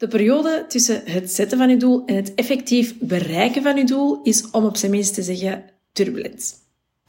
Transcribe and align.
De 0.00 0.08
periode 0.08 0.64
tussen 0.68 1.02
het 1.04 1.30
zetten 1.30 1.58
van 1.58 1.68
je 1.68 1.76
doel 1.76 2.02
en 2.06 2.14
het 2.14 2.34
effectief 2.34 2.94
bereiken 2.98 3.62
van 3.62 3.76
je 3.76 3.84
doel 3.84 4.22
is, 4.22 4.50
om 4.50 4.64
op 4.64 4.76
zijn 4.76 4.90
minst 4.90 5.14
te 5.14 5.22
zeggen, 5.22 5.64
turbulent. 5.92 6.54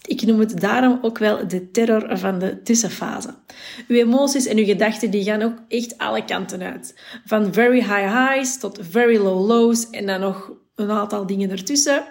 Ik 0.08 0.22
noem 0.22 0.40
het 0.40 0.60
daarom 0.60 1.00
ook 1.02 1.18
wel 1.18 1.48
de 1.48 1.72
terror 1.72 2.18
van 2.18 2.40
de 2.40 2.62
tussenfase. 2.62 3.36
Uw 3.88 3.96
emoties 3.96 4.46
en 4.46 4.58
uw 4.58 4.66
gedachten 4.66 5.12
die 5.12 5.24
gaan 5.24 5.42
ook 5.42 5.58
echt 5.68 5.98
alle 5.98 6.26
kanten 6.26 6.62
uit. 6.62 7.00
Van 7.26 7.54
very 7.54 7.80
high 7.80 8.28
highs 8.28 8.58
tot 8.58 8.80
very 8.82 9.18
low 9.18 9.48
lows 9.48 9.90
en 9.90 10.06
dan 10.06 10.20
nog 10.20 10.52
een 10.76 10.92
aantal 10.92 11.26
dingen 11.26 11.50
ertussen. 11.50 12.04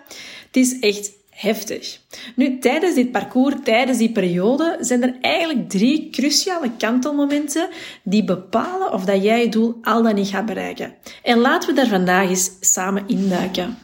Het 0.46 0.56
is 0.56 0.78
echt 0.78 1.12
heftig. 1.40 2.00
Nu, 2.36 2.58
tijdens 2.58 2.94
dit 2.94 3.10
parcours, 3.10 3.54
tijdens 3.64 3.98
die 3.98 4.12
periode, 4.12 4.76
zijn 4.80 5.02
er 5.02 5.18
eigenlijk 5.20 5.68
drie 5.68 6.10
cruciale 6.10 6.70
kantelmomenten 6.78 7.68
die 8.02 8.24
bepalen 8.24 8.92
of 8.92 9.04
dat 9.04 9.22
jij 9.22 9.42
je 9.42 9.48
doel 9.48 9.78
al 9.82 10.02
dan 10.02 10.14
niet 10.14 10.28
gaat 10.28 10.46
bereiken. 10.46 10.94
En 11.22 11.38
laten 11.38 11.68
we 11.68 11.74
daar 11.74 11.88
vandaag 11.88 12.28
eens 12.28 12.50
samen 12.60 13.08
induiken. 13.08 13.78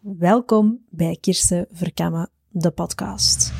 Welkom 0.00 0.78
bij 0.88 1.18
Kirsten 1.20 1.66
Verkammen, 1.72 2.30
de 2.48 2.70
podcast. 2.70 3.52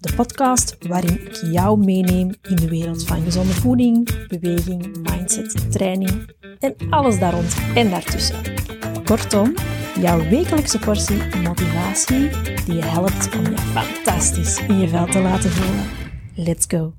De 0.00 0.14
podcast 0.14 0.76
waarin 0.88 1.26
ik 1.26 1.40
jou 1.52 1.78
meeneem 1.78 2.34
in 2.42 2.56
de 2.56 2.68
wereld 2.68 3.04
van 3.04 3.22
gezonde 3.22 3.52
voeding, 3.52 4.26
beweging, 4.28 5.10
mindset, 5.10 5.72
training 5.72 6.30
en 6.58 6.74
alles 6.90 7.18
daar 7.18 7.32
rond 7.32 7.56
en 7.74 7.90
daartussen. 7.90 8.36
Kortom, 9.04 9.54
jouw 10.00 10.28
wekelijkse 10.28 10.78
portie 10.78 11.38
motivatie 11.42 12.30
die 12.64 12.74
je 12.74 12.84
helpt 12.84 13.36
om 13.36 13.44
je 13.44 13.58
fantastisch 13.58 14.66
in 14.66 14.78
je 14.78 14.88
vel 14.88 15.06
te 15.06 15.20
laten 15.20 15.50
voelen. 15.50 15.84
Let's 16.34 16.64
go! 16.68 16.92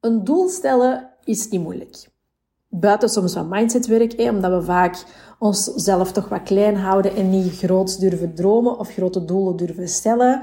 Een 0.00 0.24
doel 0.24 0.48
stellen 0.48 1.08
is 1.24 1.48
niet 1.48 1.60
moeilijk. 1.60 2.08
Buiten 2.68 3.08
soms 3.08 3.34
wat 3.34 3.48
mindsetwerk, 3.48 4.12
eh, 4.12 4.32
omdat 4.32 4.50
we 4.50 4.62
vaak 4.62 5.04
onszelf 5.38 6.12
toch 6.12 6.28
wat 6.28 6.42
klein 6.42 6.76
houden 6.76 7.16
en 7.16 7.30
niet 7.30 7.58
groot 7.58 8.00
durven 8.00 8.34
dromen 8.34 8.78
of 8.78 8.92
grote 8.92 9.24
doelen 9.24 9.56
durven 9.56 9.88
stellen. 9.88 10.34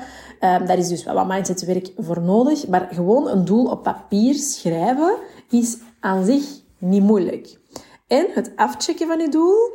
Um, 0.41 0.66
daar 0.66 0.77
is 0.77 0.88
dus 0.88 1.03
wel 1.03 1.13
wat 1.13 1.27
mindsetwerk 1.27 1.91
voor 1.97 2.22
nodig. 2.22 2.67
Maar 2.67 2.89
gewoon 2.91 3.27
een 3.27 3.45
doel 3.45 3.66
op 3.66 3.83
papier 3.83 4.33
schrijven 4.33 5.17
is 5.50 5.77
aan 6.00 6.25
zich 6.25 6.44
niet 6.77 7.03
moeilijk. 7.03 7.57
En 8.08 8.27
het 8.33 8.52
afchecken 8.55 9.08
van 9.08 9.19
je 9.19 9.30
doel, 9.30 9.72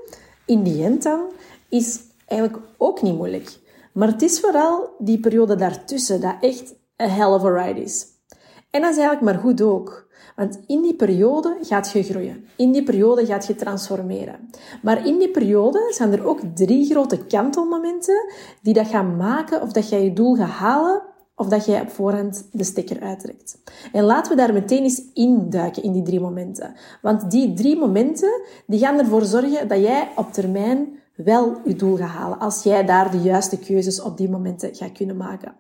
in 0.47 0.63
die 0.63 0.85
end 0.85 1.03
dan, 1.03 1.21
is 1.69 2.01
eigenlijk 2.27 2.65
ook 2.77 3.03
niet 3.03 3.17
moeilijk. 3.17 3.59
Maar 3.93 4.09
het 4.09 4.23
is 4.23 4.41
vooral 4.41 4.95
die 4.99 5.21
periode 5.21 5.57
daartussen 5.57 6.21
dat 6.21 6.35
echt 6.41 6.75
een 6.97 7.11
hell 7.11 7.27
of 7.27 7.45
a 7.45 7.65
ride 7.65 7.83
is. 7.83 8.07
En 8.71 8.81
dat 8.81 8.91
is 8.91 8.97
eigenlijk 8.97 9.21
maar 9.21 9.43
goed 9.43 9.63
ook. 9.63 10.11
Want 10.37 10.61
in 10.67 10.83
die 10.83 10.95
periode 10.95 11.57
gaat 11.63 11.91
je 11.91 12.03
groeien. 12.03 12.47
In 12.57 12.73
die 12.73 12.83
periode 12.83 13.27
gaat 13.27 13.47
je 13.47 13.55
transformeren. 13.55 14.51
Maar 14.83 15.07
in 15.07 15.19
die 15.19 15.31
periode 15.31 15.87
zijn 15.91 16.13
er 16.13 16.27
ook 16.27 16.41
drie 16.55 16.91
grote 16.91 17.27
kantelmomenten 17.27 18.33
die 18.63 18.75
dat 18.75 18.87
gaan 18.87 19.17
maken 19.17 19.63
of 19.63 19.73
dat 19.73 19.89
jij 19.89 20.05
je 20.05 20.13
doel 20.13 20.35
gaat 20.35 20.49
halen 20.49 21.03
of 21.37 21.47
dat 21.49 21.65
jij 21.67 21.81
op 21.81 21.91
voorhand 21.91 22.49
de 22.53 22.65
stekker 22.65 23.01
uittrekt. 23.01 23.63
En 23.93 24.05
laten 24.05 24.31
we 24.31 24.39
daar 24.39 24.53
meteen 24.53 24.83
eens 24.83 25.03
induiken 25.15 25.83
in 25.83 25.93
die 25.93 26.03
drie 26.03 26.21
momenten. 26.21 26.75
Want 27.03 27.31
die 27.31 27.55
drie 27.55 27.79
momenten 27.79 28.41
die 28.67 28.79
gaan 28.79 28.99
ervoor 28.99 29.25
zorgen 29.25 29.69
dat 29.69 29.81
jij 29.81 30.09
op 30.17 30.33
termijn 30.33 31.01
wel 31.17 31.61
je 31.65 31.75
doel 31.75 31.97
gaat 31.97 32.09
halen. 32.09 32.39
Als 32.39 32.63
jij 32.63 32.85
daar 32.85 33.11
de 33.11 33.21
juiste 33.21 33.59
keuzes 33.59 34.01
op 34.01 34.17
die 34.17 34.31
momenten 34.31 34.75
gaat 34.75 34.93
kunnen 34.93 35.17
maken. 35.17 35.55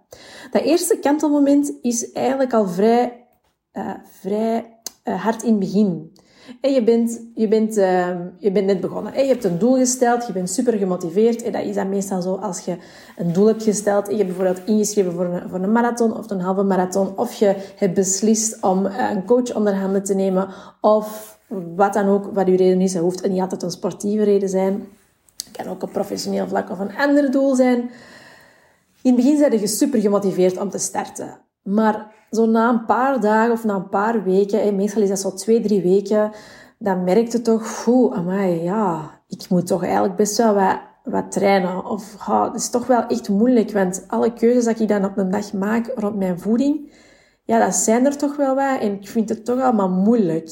Dat 0.50 0.62
eerste 0.62 0.98
kantelmoment 0.98 1.72
is 1.82 2.12
eigenlijk 2.12 2.52
al 2.52 2.68
vrij, 2.68 3.26
uh, 3.72 3.94
vrij 4.04 4.78
uh, 5.04 5.22
hard 5.22 5.42
in 5.42 5.50
het 5.50 5.58
begin. 5.58 6.12
En 6.60 6.72
je 6.72 6.82
bent, 6.82 7.20
je, 7.34 7.48
bent, 7.48 7.76
uh, 7.76 8.08
je 8.38 8.52
bent 8.52 8.66
net 8.66 8.80
begonnen. 8.80 9.12
Je 9.12 9.26
hebt 9.26 9.44
een 9.44 9.58
doel 9.58 9.76
gesteld, 9.76 10.26
je 10.26 10.32
bent 10.32 10.50
super 10.50 10.72
gemotiveerd. 10.72 11.42
En 11.42 11.52
dat 11.52 11.64
is 11.64 11.74
dan 11.74 11.88
meestal 11.88 12.22
zo 12.22 12.34
als 12.34 12.60
je 12.64 12.76
een 13.16 13.32
doel 13.32 13.46
hebt 13.46 13.62
gesteld. 13.62 14.06
Je 14.06 14.16
hebt 14.16 14.26
bijvoorbeeld 14.26 14.66
ingeschreven 14.66 15.12
voor 15.12 15.24
een, 15.24 15.48
voor 15.48 15.60
een 15.60 15.72
marathon 15.72 16.16
of 16.16 16.30
een 16.30 16.40
halve 16.40 16.62
marathon. 16.62 17.18
Of 17.18 17.34
je 17.34 17.56
hebt 17.76 17.94
beslist 17.94 18.62
om 18.62 18.86
een 18.86 19.24
coach 19.24 19.54
onder 19.54 19.74
handen 19.74 20.02
te 20.02 20.14
nemen. 20.14 20.48
Of 20.80 21.38
wat 21.76 21.92
dan 21.92 22.08
ook, 22.08 22.30
wat 22.32 22.46
je 22.46 22.56
reden 22.56 22.80
is. 22.80 22.92
Het 22.92 23.02
hoeft 23.02 23.28
niet 23.28 23.40
altijd 23.40 23.62
een 23.62 23.70
sportieve 23.70 24.24
reden 24.24 24.48
zijn. 24.48 24.88
Het 25.44 25.56
kan 25.56 25.72
ook 25.72 25.82
op 25.82 25.92
professioneel 25.92 26.48
vlak 26.48 26.70
of 26.70 26.78
een 26.78 26.96
ander 26.96 27.30
doel 27.30 27.54
zijn. 27.54 27.90
In 29.02 29.14
het 29.14 29.16
begin 29.16 29.38
zijn 29.38 29.60
je 29.60 29.66
super 29.66 30.00
gemotiveerd 30.00 30.58
om 30.58 30.70
te 30.70 30.78
starten. 30.78 31.38
Maar 31.62 32.14
zo 32.30 32.46
na 32.46 32.68
een 32.68 32.84
paar 32.84 33.20
dagen 33.20 33.52
of 33.52 33.64
na 33.64 33.74
een 33.74 33.88
paar 33.88 34.24
weken, 34.24 34.76
meestal 34.76 35.02
is 35.02 35.08
dat 35.08 35.20
zo 35.20 35.32
twee, 35.32 35.60
drie 35.60 35.82
weken, 35.82 36.30
dan 36.78 37.04
merk 37.04 37.32
je 37.32 37.42
toch, 37.42 37.86
oeh, 37.86 38.16
amai, 38.16 38.62
ja, 38.62 39.20
ik 39.28 39.48
moet 39.48 39.66
toch 39.66 39.82
eigenlijk 39.82 40.16
best 40.16 40.36
wel 40.36 40.54
wat, 41.04 41.32
trainen. 41.32 41.84
Of 41.84 42.26
het 42.26 42.54
is 42.54 42.70
toch 42.70 42.86
wel 42.86 43.06
echt 43.06 43.28
moeilijk, 43.28 43.72
want 43.72 44.04
alle 44.08 44.32
keuzes 44.32 44.64
dat 44.64 44.80
ik 44.80 44.88
dan 44.88 45.04
op 45.04 45.18
een 45.18 45.30
dag 45.30 45.52
maak 45.52 45.92
rond 45.94 46.16
mijn 46.16 46.40
voeding, 46.40 46.92
ja, 47.44 47.58
dat 47.58 47.74
zijn 47.74 48.06
er 48.06 48.16
toch 48.16 48.36
wel 48.36 48.54
wat 48.54 48.80
en 48.80 48.92
ik 48.92 49.08
vind 49.08 49.28
het 49.28 49.44
toch 49.44 49.60
allemaal 49.60 49.90
moeilijk. 49.90 50.46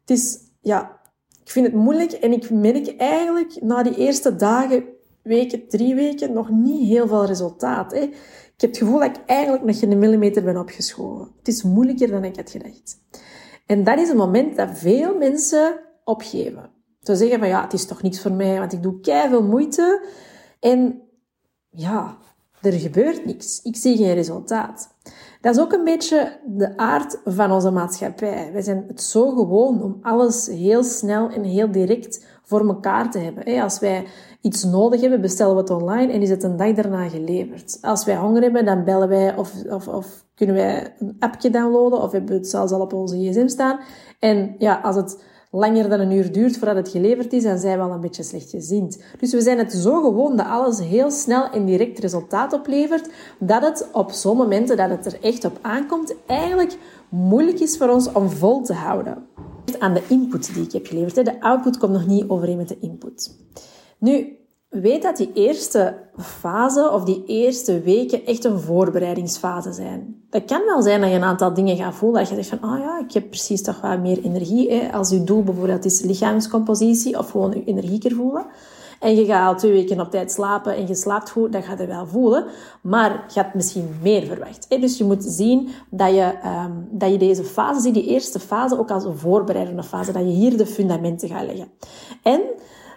Het 0.00 0.10
is, 0.10 0.38
ja, 0.60 1.00
ik 1.44 1.50
vind 1.50 1.66
het 1.66 1.74
moeilijk 1.74 2.12
en 2.12 2.32
ik 2.32 2.50
merk 2.50 2.96
eigenlijk 2.96 3.62
na 3.62 3.82
die 3.82 3.96
eerste 3.96 4.36
dagen, 4.36 4.84
weken, 5.26 5.68
drie 5.68 5.94
weken, 5.94 6.32
nog 6.32 6.50
niet 6.50 6.88
heel 6.88 7.08
veel 7.08 7.24
resultaat. 7.24 7.92
Hè. 7.92 8.00
Ik 8.00 8.62
heb 8.62 8.70
het 8.70 8.78
gevoel 8.78 8.98
dat 8.98 9.16
ik 9.16 9.22
eigenlijk 9.26 9.64
nog 9.64 9.78
geen 9.78 9.98
millimeter 9.98 10.42
ben 10.42 10.56
opgeschoven. 10.56 11.32
Het 11.38 11.48
is 11.48 11.62
moeilijker 11.62 12.10
dan 12.10 12.24
ik 12.24 12.36
had 12.36 12.50
gedacht. 12.50 12.98
En 13.66 13.84
dat 13.84 13.98
is 13.98 14.08
een 14.08 14.16
moment 14.16 14.56
dat 14.56 14.78
veel 14.78 15.16
mensen 15.16 15.80
opgeven. 16.04 16.70
Ze 17.00 17.16
zeggen 17.16 17.38
van 17.38 17.48
ja, 17.48 17.62
het 17.62 17.72
is 17.72 17.86
toch 17.86 18.02
niets 18.02 18.20
voor 18.20 18.32
mij, 18.32 18.58
want 18.58 18.72
ik 18.72 18.82
doe 18.82 18.98
veel 19.02 19.42
moeite. 19.42 20.06
En 20.60 21.02
ja, 21.70 22.16
er 22.62 22.72
gebeurt 22.72 23.24
niks. 23.24 23.62
Ik 23.62 23.76
zie 23.76 23.96
geen 23.96 24.14
resultaat. 24.14 24.94
Dat 25.40 25.54
is 25.56 25.60
ook 25.60 25.72
een 25.72 25.84
beetje 25.84 26.40
de 26.46 26.76
aard 26.76 27.20
van 27.24 27.50
onze 27.50 27.70
maatschappij. 27.70 28.50
Wij 28.52 28.62
zijn 28.62 28.84
het 28.88 29.02
zo 29.02 29.30
gewoon 29.30 29.82
om 29.82 29.98
alles 30.02 30.46
heel 30.46 30.84
snel 30.84 31.30
en 31.30 31.42
heel 31.42 31.70
direct 31.70 32.26
voor 32.42 32.68
elkaar 32.68 33.10
te 33.10 33.18
hebben. 33.18 33.62
Als 33.62 33.78
wij 33.78 34.06
iets 34.46 34.64
nodig 34.64 35.00
hebben, 35.00 35.20
bestellen 35.20 35.54
we 35.54 35.60
het 35.60 35.70
online 35.70 36.12
en 36.12 36.22
is 36.22 36.30
het 36.30 36.42
een 36.42 36.56
dag 36.56 36.72
daarna 36.72 37.08
geleverd. 37.08 37.78
Als 37.80 38.04
wij 38.04 38.16
honger 38.16 38.42
hebben, 38.42 38.64
dan 38.64 38.84
bellen 38.84 39.08
wij 39.08 39.36
of, 39.36 39.52
of, 39.70 39.88
of 39.88 40.24
kunnen 40.34 40.56
wij 40.56 40.94
een 40.98 41.16
appje 41.18 41.50
downloaden 41.50 42.02
of 42.02 42.12
hebben 42.12 42.30
we 42.30 42.36
het 42.36 42.48
zelfs 42.48 42.72
al 42.72 42.80
op 42.80 42.92
onze 42.92 43.16
gsm 43.16 43.48
staan. 43.48 43.78
En 44.18 44.54
ja, 44.58 44.80
als 44.82 44.96
het 44.96 45.22
langer 45.50 45.88
dan 45.88 46.00
een 46.00 46.10
uur 46.10 46.32
duurt 46.32 46.56
voordat 46.56 46.76
het 46.76 46.88
geleverd 46.88 47.32
is, 47.32 47.42
dan 47.42 47.58
zijn 47.58 47.78
we 47.78 47.84
al 47.84 47.90
een 47.90 48.00
beetje 48.00 48.22
slecht 48.22 48.50
gezind. 48.50 49.02
Dus 49.18 49.32
we 49.32 49.40
zijn 49.40 49.58
het 49.58 49.72
zo 49.72 50.02
gewoon 50.02 50.36
dat 50.36 50.46
alles 50.46 50.80
heel 50.80 51.10
snel 51.10 51.50
en 51.50 51.64
direct 51.64 51.98
resultaat 51.98 52.52
oplevert, 52.52 53.08
dat 53.38 53.62
het 53.62 53.88
op 53.92 54.10
zo'n 54.10 54.36
momenten 54.36 54.76
dat 54.76 54.90
het 54.90 55.06
er 55.06 55.18
echt 55.22 55.44
op 55.44 55.58
aankomt, 55.62 56.14
eigenlijk 56.26 56.76
moeilijk 57.08 57.60
is 57.60 57.76
voor 57.76 57.88
ons 57.88 58.12
om 58.12 58.28
vol 58.28 58.62
te 58.62 58.74
houden. 58.74 59.26
Aan 59.78 59.94
de 59.94 60.02
input 60.08 60.54
die 60.54 60.64
ik 60.64 60.72
heb 60.72 60.86
geleverd. 60.86 61.24
De 61.24 61.40
output 61.40 61.78
komt 61.78 61.92
nog 61.92 62.06
niet 62.06 62.28
overeen 62.28 62.56
met 62.56 62.68
de 62.68 62.78
input. 62.80 63.44
Nu, 63.98 64.36
weet 64.68 65.02
dat 65.02 65.16
die 65.16 65.30
eerste 65.34 65.94
fase 66.18 66.90
of 66.90 67.04
die 67.04 67.24
eerste 67.26 67.80
weken 67.80 68.26
echt 68.26 68.44
een 68.44 68.60
voorbereidingsfase 68.60 69.72
zijn. 69.72 70.24
Dat 70.30 70.44
kan 70.44 70.64
wel 70.64 70.82
zijn 70.82 71.00
dat 71.00 71.10
je 71.10 71.16
een 71.16 71.22
aantal 71.22 71.54
dingen 71.54 71.76
gaat 71.76 71.94
voelen. 71.94 72.20
Dat 72.20 72.28
je 72.28 72.34
zegt 72.34 72.48
van, 72.48 72.72
oh 72.72 72.78
ja, 72.78 72.98
ik 72.98 73.12
heb 73.12 73.28
precies 73.28 73.62
toch 73.62 73.80
wat 73.80 74.00
meer 74.00 74.22
energie. 74.22 74.72
Hè? 74.72 74.92
Als 74.92 75.10
je 75.10 75.24
doel 75.24 75.42
bijvoorbeeld 75.42 75.84
is 75.84 76.00
lichaamscompositie 76.00 77.18
of 77.18 77.30
gewoon 77.30 77.50
je 77.50 77.64
energieker 77.64 78.12
voelen. 78.12 78.46
En 79.00 79.16
je 79.16 79.24
gaat 79.24 79.48
al 79.48 79.58
twee 79.58 79.72
weken 79.72 80.00
op 80.00 80.10
tijd 80.10 80.32
slapen 80.32 80.76
en 80.76 80.86
je 80.86 80.94
slaapt 80.94 81.30
goed, 81.30 81.52
dan 81.52 81.62
ga 81.62 81.76
je 81.78 81.86
wel 81.86 82.06
voelen. 82.06 82.44
Maar 82.82 83.24
je 83.34 83.40
hebt 83.40 83.54
misschien 83.54 83.88
meer 84.02 84.26
verwacht. 84.26 84.66
Dus 84.68 84.98
je 84.98 85.04
moet 85.04 85.24
zien 85.24 85.68
dat 85.90 86.14
je, 86.14 86.32
um, 86.66 86.88
dat 86.90 87.10
je 87.10 87.18
deze 87.18 87.44
fase 87.44 87.90
die 87.90 88.06
eerste 88.06 88.40
fase, 88.40 88.78
ook 88.78 88.90
als 88.90 89.04
een 89.04 89.18
voorbereidende 89.18 89.82
fase, 89.82 90.12
dat 90.12 90.22
je 90.22 90.28
hier 90.28 90.56
de 90.56 90.66
fundamenten 90.66 91.28
gaat 91.28 91.46
leggen. 91.46 91.68
En 92.22 92.40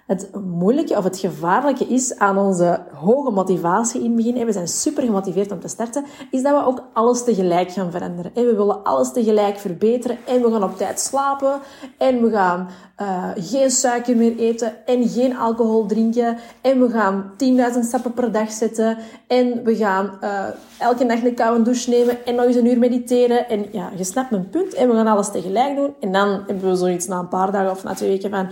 het 0.10 0.30
moeilijke 0.46 0.98
of 0.98 1.04
het 1.04 1.18
gevaarlijke 1.18 1.86
is 1.86 2.18
aan 2.18 2.38
onze 2.38 2.80
hoge 2.94 3.32
motivatie 3.32 4.02
in 4.04 4.06
het 4.06 4.16
begin, 4.16 4.46
we 4.46 4.52
zijn 4.52 4.68
super 4.68 5.04
gemotiveerd 5.04 5.52
om 5.52 5.60
te 5.60 5.68
starten, 5.68 6.06
is 6.32 6.42
dat 6.42 6.56
we 6.60 6.66
ook 6.66 6.84
alles 6.94 7.24
tegelijk 7.24 7.72
gaan 7.72 7.92
veranderen. 7.92 8.32
We 8.34 8.56
willen 8.56 8.84
alles 8.84 9.12
tegelijk 9.12 9.58
verbeteren 9.58 10.18
en 10.26 10.42
we 10.42 10.52
gaan 10.52 10.64
op 10.64 10.78
tijd 10.78 11.00
slapen 11.00 11.60
en 11.98 12.22
we 12.22 12.30
gaan 12.30 12.70
uh, 13.02 13.26
geen 13.36 13.72
suiker 13.72 14.16
meer 14.16 14.38
eten 14.38 14.86
en 14.86 15.08
geen 15.08 15.38
alcohol 15.38 15.86
drinken 15.86 16.38
en 16.62 16.80
we 16.80 16.90
gaan 16.90 17.32
10.000 17.74 17.80
stappen 17.80 18.14
per 18.14 18.32
dag 18.32 18.52
zetten 18.52 18.98
en 19.28 19.64
we 19.64 19.76
gaan 19.76 20.18
uh, 20.24 20.44
elke 20.80 21.04
nacht 21.04 21.26
een 21.26 21.36
koude 21.36 21.64
douche 21.64 21.90
nemen 21.90 22.26
en 22.26 22.36
nog 22.36 22.46
eens 22.46 22.56
een 22.56 22.68
uur 22.68 22.80
mediteren 22.80 23.50
en 23.50 23.66
ja, 23.72 23.90
je 23.96 24.04
snapt 24.04 24.32
mijn 24.32 24.50
punt 24.50 24.74
en 24.74 24.90
we 24.90 24.96
gaan 24.96 25.08
alles 25.08 25.32
tegelijk 25.32 25.76
doen 25.76 25.94
en 26.00 26.12
dan 26.12 26.30
hebben 26.30 26.70
we 26.70 26.76
zoiets 26.76 27.08
na 27.08 27.20
een 27.20 27.28
paar 27.28 27.52
dagen 27.52 27.72
of 27.72 27.84
na 27.84 27.94
twee 27.94 28.10
weken 28.10 28.30
van 28.30 28.50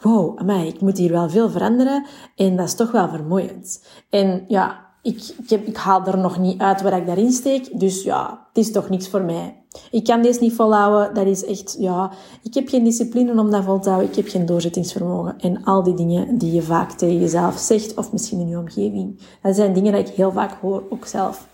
wow, 0.00 0.38
amai, 0.38 0.68
ik 0.68 0.80
moet 0.80 0.98
hier 0.98 1.12
wel 1.12 1.30
veel 1.30 1.50
veranderen 1.50 2.06
en 2.36 2.56
dat 2.56 2.66
is 2.66 2.74
toch 2.74 2.90
wel 2.90 3.08
vermoeiend. 3.08 3.84
En 4.10 4.44
ja, 4.48 4.86
ik, 5.02 5.34
ik, 5.38 5.50
heb, 5.50 5.66
ik 5.66 5.76
haal 5.76 6.06
er 6.06 6.18
nog 6.18 6.38
niet 6.38 6.60
uit 6.60 6.82
waar 6.82 6.96
ik 6.96 7.06
daarin 7.06 7.32
steek, 7.32 7.80
dus 7.80 8.02
ja, 8.02 8.46
het 8.48 8.64
is 8.64 8.72
toch 8.72 8.88
niks 8.88 9.08
voor 9.08 9.22
mij. 9.22 9.64
Ik 9.90 10.04
kan 10.04 10.22
deze 10.22 10.40
niet 10.40 10.54
volhouden. 10.54 11.14
Dat 11.14 11.26
is 11.26 11.44
echt, 11.44 11.76
ja, 11.78 12.10
ik 12.42 12.54
heb 12.54 12.68
geen 12.68 12.84
discipline 12.84 13.40
om 13.40 13.50
dat 13.50 13.64
vol 13.64 13.78
te 13.78 13.88
houden. 13.88 14.10
Ik 14.10 14.16
heb 14.16 14.28
geen 14.28 14.46
doorzettingsvermogen. 14.46 15.38
En 15.38 15.64
al 15.64 15.82
die 15.82 15.94
dingen 15.94 16.38
die 16.38 16.52
je 16.52 16.62
vaak 16.62 16.90
tegen 16.90 17.20
jezelf 17.20 17.58
zegt, 17.58 17.94
of 17.94 18.12
misschien 18.12 18.40
in 18.40 18.48
je 18.48 18.58
omgeving. 18.58 19.20
Dat 19.42 19.54
zijn 19.54 19.72
dingen 19.72 19.92
die 19.92 20.04
ik 20.04 20.14
heel 20.14 20.32
vaak 20.32 20.60
hoor, 20.60 20.82
ook 20.88 21.06
zelf, 21.06 21.48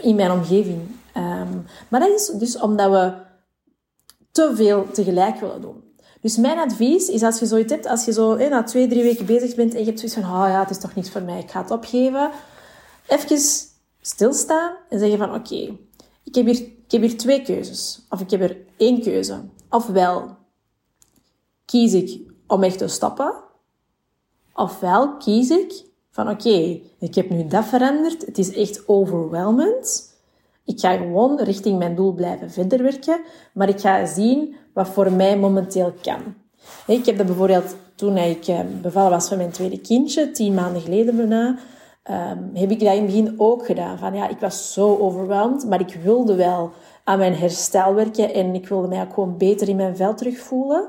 in 0.00 0.16
mijn 0.16 0.30
omgeving. 0.30 0.80
Um, 1.16 1.64
maar 1.88 2.00
dat 2.00 2.08
is 2.08 2.26
dus 2.26 2.60
omdat 2.60 2.90
we 2.90 3.12
te 4.32 4.52
veel 4.54 4.86
tegelijk 4.92 5.40
willen 5.40 5.60
doen. 5.60 5.85
Dus 6.26 6.36
mijn 6.36 6.58
advies 6.58 7.08
is 7.08 7.22
als 7.22 7.38
je 7.38 7.46
zoiets 7.46 7.72
hebt, 7.72 7.86
als 7.86 8.04
je 8.04 8.12
zo 8.12 8.36
na 8.36 8.62
twee, 8.62 8.88
drie 8.88 9.02
weken 9.02 9.26
bezig 9.26 9.54
bent 9.54 9.74
en 9.74 9.78
je 9.78 9.84
hebt 9.84 9.98
zoiets 9.98 10.18
van, 10.18 10.24
oh 10.24 10.48
ja, 10.48 10.60
het 10.60 10.70
is 10.70 10.78
toch 10.78 10.94
niets 10.94 11.10
voor 11.10 11.22
mij, 11.22 11.40
ik 11.40 11.50
ga 11.50 11.60
het 11.60 11.70
opgeven. 11.70 12.30
Even 13.06 13.38
stilstaan 14.00 14.76
en 14.88 14.98
zeggen 14.98 15.18
van, 15.18 15.34
oké, 15.34 15.78
ik, 16.24 16.34
heb 16.34 16.46
hier, 16.46 16.60
ik 16.60 16.90
heb 16.90 17.00
hier 17.00 17.16
twee 17.16 17.42
keuzes. 17.42 18.06
Of 18.10 18.20
ik 18.20 18.30
heb 18.30 18.40
er 18.40 18.56
één 18.76 19.02
keuze. 19.02 19.40
Ofwel 19.70 20.36
kies 21.64 21.92
ik 21.92 22.20
om 22.46 22.62
echt 22.62 22.78
te 22.78 22.88
stoppen. 22.88 23.34
Ofwel 24.54 25.16
kies 25.16 25.50
ik 25.50 25.84
van, 26.10 26.30
oké, 26.30 26.80
ik 26.98 27.14
heb 27.14 27.30
nu 27.30 27.46
dat 27.46 27.64
veranderd. 27.64 28.26
Het 28.26 28.38
is 28.38 28.52
echt 28.52 28.88
overwhelmend. 28.88 30.15
Ik 30.66 30.80
ga 30.80 30.96
gewoon 30.96 31.40
richting 31.40 31.78
mijn 31.78 31.94
doel 31.94 32.12
blijven 32.12 32.50
verder 32.50 32.82
werken, 32.82 33.20
maar 33.52 33.68
ik 33.68 33.80
ga 33.80 34.06
zien 34.06 34.54
wat 34.74 34.88
voor 34.88 35.12
mij 35.12 35.38
momenteel 35.38 35.92
kan. 36.02 36.20
Ik 36.86 37.06
heb 37.06 37.16
dat 37.16 37.26
bijvoorbeeld 37.26 37.76
toen 37.94 38.16
ik 38.16 38.46
eh, 38.46 38.60
bevallen 38.82 39.10
was 39.10 39.28
van 39.28 39.36
mijn 39.36 39.50
tweede 39.50 39.80
kindje, 39.80 40.30
tien 40.30 40.54
maanden 40.54 40.82
geleden 40.82 41.16
bijna, 41.16 41.58
um, 42.10 42.50
heb 42.54 42.70
ik 42.70 42.80
dat 42.80 42.94
in 42.94 43.02
het 43.02 43.06
begin 43.06 43.34
ook 43.36 43.66
gedaan. 43.66 43.98
Van 43.98 44.14
ja, 44.14 44.28
ik 44.28 44.38
was 44.38 44.72
zo 44.72 44.96
overweldigd, 44.96 45.66
maar 45.66 45.80
ik 45.80 45.98
wilde 46.02 46.34
wel 46.34 46.70
aan 47.04 47.18
mijn 47.18 47.34
herstel 47.34 47.94
werken 47.94 48.34
en 48.34 48.54
ik 48.54 48.68
wilde 48.68 48.88
mij 48.88 49.02
ook 49.02 49.14
gewoon 49.14 49.36
beter 49.36 49.68
in 49.68 49.76
mijn 49.76 49.96
vel 49.96 50.14
terugvoelen. 50.14 50.88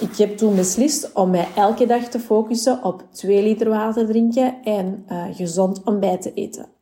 Ik 0.00 0.16
heb 0.16 0.36
toen 0.36 0.56
beslist 0.56 1.12
om 1.12 1.30
mij 1.30 1.48
elke 1.56 1.86
dag 1.86 2.02
te 2.04 2.20
focussen 2.20 2.84
op 2.84 3.04
2 3.10 3.42
liter 3.42 3.68
water 3.68 4.06
drinken 4.06 4.54
en 4.64 5.04
uh, 5.08 5.24
gezond 5.32 5.82
ontbijt 5.84 6.22
te 6.22 6.32
eten. 6.34 6.77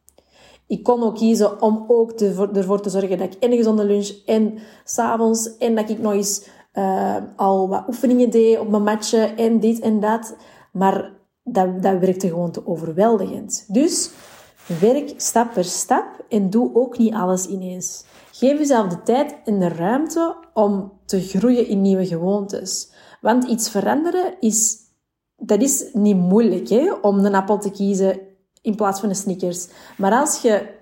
Ik 0.67 0.83
kon 0.83 1.03
ook 1.03 1.15
kiezen 1.15 1.63
om 1.63 1.85
ook 1.89 2.11
ervoor 2.21 2.81
te 2.81 2.91
zorgen 2.91 3.19
dat 3.19 3.35
ik 3.35 3.43
en 3.43 3.51
een 3.51 3.57
gezonde 3.57 3.85
lunch 3.85 4.09
en 4.27 4.59
s'avonds 4.85 5.57
en 5.57 5.75
dat 5.75 5.91
ik 5.91 5.99
nog 5.99 6.13
eens 6.13 6.49
uh, 6.75 7.17
al 7.37 7.69
wat 7.69 7.85
oefeningen 7.89 8.31
deed 8.31 8.59
op 8.59 8.69
mijn 8.69 8.83
matje 8.83 9.19
en 9.19 9.61
dit 9.61 9.81
en 9.81 10.01
dat. 10.01 10.37
Maar 10.73 11.13
dat, 11.45 11.83
dat 11.83 11.99
werkte 11.99 12.29
gewoon 12.29 12.51
te 12.51 12.67
overweldigend. 12.67 13.65
Dus 13.69 14.11
werk 14.81 15.13
stap 15.17 15.53
per 15.53 15.65
stap 15.65 16.25
en 16.29 16.51
doe 16.51 16.71
ook 16.75 16.99
niet 16.99 17.15
alles 17.15 17.47
ineens. 17.47 18.05
Geef 18.33 18.59
jezelf 18.59 18.89
de 18.89 19.03
tijd 19.03 19.37
en 19.45 19.59
de 19.59 19.69
ruimte 19.69 20.37
om 20.55 20.93
te 21.05 21.21
groeien 21.21 21.69
in 21.69 21.81
nieuwe 21.81 22.07
gewoontes. 22.07 22.93
Want 23.21 23.45
iets 23.45 23.71
veranderen 23.71 24.35
is, 24.41 24.77
dat 25.37 25.63
is 25.63 25.91
niet 25.93 26.17
moeilijk, 26.17 26.69
hè? 26.69 26.93
om 26.93 27.25
een 27.25 27.35
appel 27.35 27.59
te 27.59 27.71
kiezen 27.71 28.19
in 28.67 28.75
plaats 28.75 29.01
van 29.01 29.09
een 29.09 29.15
Snickers. 29.15 29.69
Maar 29.97 30.13
als 30.13 30.43
je 30.43 30.75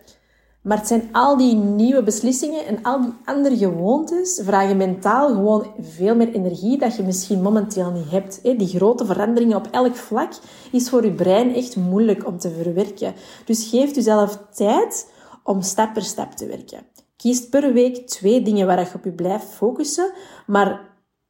maar 0.64 0.78
het 0.78 0.86
zijn 0.86 1.08
al 1.12 1.36
die 1.36 1.54
nieuwe 1.54 2.02
beslissingen 2.02 2.66
en 2.66 2.82
al 2.82 3.00
die 3.00 3.12
andere 3.24 3.56
gewoontes 3.56 4.40
vragen 4.44 4.76
mentaal 4.76 5.28
gewoon 5.28 5.66
veel 5.80 6.16
meer 6.16 6.32
energie 6.32 6.78
dat 6.78 6.96
je 6.96 7.02
misschien 7.02 7.42
momenteel 7.42 7.90
niet 7.90 8.10
hebt. 8.10 8.42
Die 8.42 8.66
grote 8.68 9.06
veranderingen 9.06 9.56
op 9.56 9.68
elk 9.70 9.96
vlak 9.96 10.32
is 10.72 10.88
voor 10.88 11.04
je 11.04 11.12
brein 11.12 11.54
echt 11.54 11.76
moeilijk 11.76 12.26
om 12.26 12.38
te 12.38 12.50
verwerken. 12.50 13.14
Dus 13.44 13.68
geef 13.68 13.94
jezelf 13.94 14.38
tijd 14.50 15.10
om 15.42 15.62
stap 15.62 15.92
per 15.92 16.02
stap 16.02 16.32
te 16.32 16.46
werken. 16.46 16.86
Kies 17.16 17.48
per 17.48 17.72
week 17.72 18.06
twee 18.06 18.42
dingen 18.42 18.66
waar 18.66 18.80
je 18.80 18.94
op 18.94 19.04
je 19.04 19.12
blijft 19.12 19.46
focussen, 19.46 20.12
maar 20.46 20.80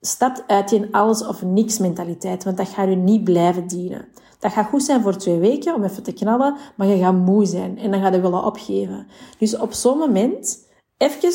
stap 0.01 0.45
uit 0.47 0.69
die 0.69 0.87
alles 0.91 1.27
of 1.27 1.43
niks 1.43 1.79
mentaliteit, 1.79 2.45
want 2.45 2.57
dat 2.57 2.69
gaat 2.69 2.89
je 2.89 2.97
niet 2.97 3.25
blijven 3.25 3.67
dienen. 3.67 4.09
Dat 4.45 4.53
gaat 4.53 4.69
goed 4.69 4.83
zijn 4.83 5.03
voor 5.03 5.17
twee 5.17 5.39
weken 5.39 5.75
om 5.75 5.85
even 5.85 6.03
te 6.03 6.13
knallen, 6.13 6.57
maar 6.77 6.87
je 6.87 6.99
gaat 6.99 7.15
moe 7.15 7.47
zijn 7.47 7.79
en 7.79 7.91
dan 7.91 8.01
ga 8.01 8.09
je 8.09 8.21
willen 8.21 8.45
opgeven. 8.45 9.07
Dus 9.39 9.57
op 9.57 9.73
zo'n 9.73 9.99
moment 9.99 10.69
even 10.97 11.33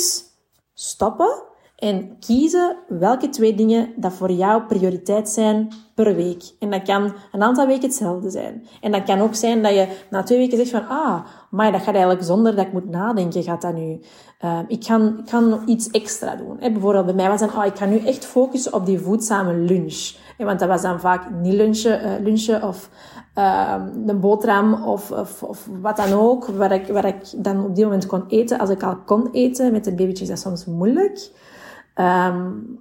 stoppen 0.74 1.44
en 1.80 2.18
kiezen 2.20 2.76
welke 2.88 3.30
twee 3.30 3.56
dingen 3.56 3.90
dat 3.96 4.14
voor 4.14 4.32
jou 4.32 4.62
prioriteit 4.62 5.30
zijn 5.30 5.72
per 5.94 6.16
week. 6.16 6.44
En 6.60 6.70
dat 6.72 6.82
kan 6.82 7.14
een 7.32 7.44
aantal 7.44 7.68
weken 7.68 7.88
hetzelfde 7.88 8.30
zijn. 8.30 8.68
En 8.82 8.92
dat 8.92 9.04
kan 9.04 9.20
ook 9.20 9.36
zijn 9.36 9.64
dat 9.64 9.74
je 9.74 9.88
na 10.10 10.24
twee 10.24 10.38
weken 10.38 10.58
zegt 10.58 10.70
van, 10.70 10.88
ah, 10.88 11.26
maar 11.50 11.72
dat 11.72 11.82
gaat 11.82 11.94
eigenlijk 11.94 12.24
zonder 12.26 12.56
dat 12.56 12.66
ik 12.66 12.74
moet 12.74 12.90
nadenken, 12.90 13.44
gaat 13.44 13.62
dat 13.62 13.74
nu. 13.74 14.00
Uh, 14.46 14.60
ik, 14.68 14.80
kan, 14.80 15.18
ik 15.18 15.26
kan 15.26 15.62
iets 15.66 15.90
extra 15.90 16.36
doen. 16.36 16.58
Hè, 16.60 16.72
bijvoorbeeld 16.72 17.06
bij 17.06 17.16
mij 17.16 17.28
was 17.28 17.40
dan, 17.40 17.52
ah, 17.54 17.66
ik 17.66 17.78
ga 17.78 17.86
nu 17.86 17.98
echt 17.98 18.26
focussen 18.26 18.74
op 18.74 18.86
die 18.86 19.00
voedzame 19.00 19.54
lunch. 19.54 20.16
want 20.38 20.60
dat 20.60 20.68
was 20.68 20.82
dan 20.82 21.00
vaak 21.00 21.30
niet 21.42 21.54
lunchen, 21.54 22.06
uh, 22.06 22.12
lunchen 22.24 22.64
of 22.64 22.90
uh, 23.38 23.76
een 24.06 24.20
boterham 24.20 24.74
of, 24.74 25.12
of, 25.12 25.44
of, 25.44 25.68
wat 25.82 25.98
dan 25.98 26.14
ook, 26.14 26.46
waar 26.46 26.72
ik, 26.72 26.88
waar 26.88 27.06
ik 27.06 27.44
dan 27.44 27.66
op 27.66 27.76
die 27.76 27.84
moment 27.84 28.06
kon 28.06 28.24
eten. 28.28 28.60
Als 28.60 28.70
ik 28.70 28.84
al 28.84 28.98
kon 29.06 29.30
eten, 29.32 29.72
met 29.72 29.88
een 29.88 29.96
babytje 29.96 30.24
is 30.24 30.30
dat 30.30 30.40
soms 30.40 30.66
moeilijk. 30.66 31.32
Um, 32.00 32.80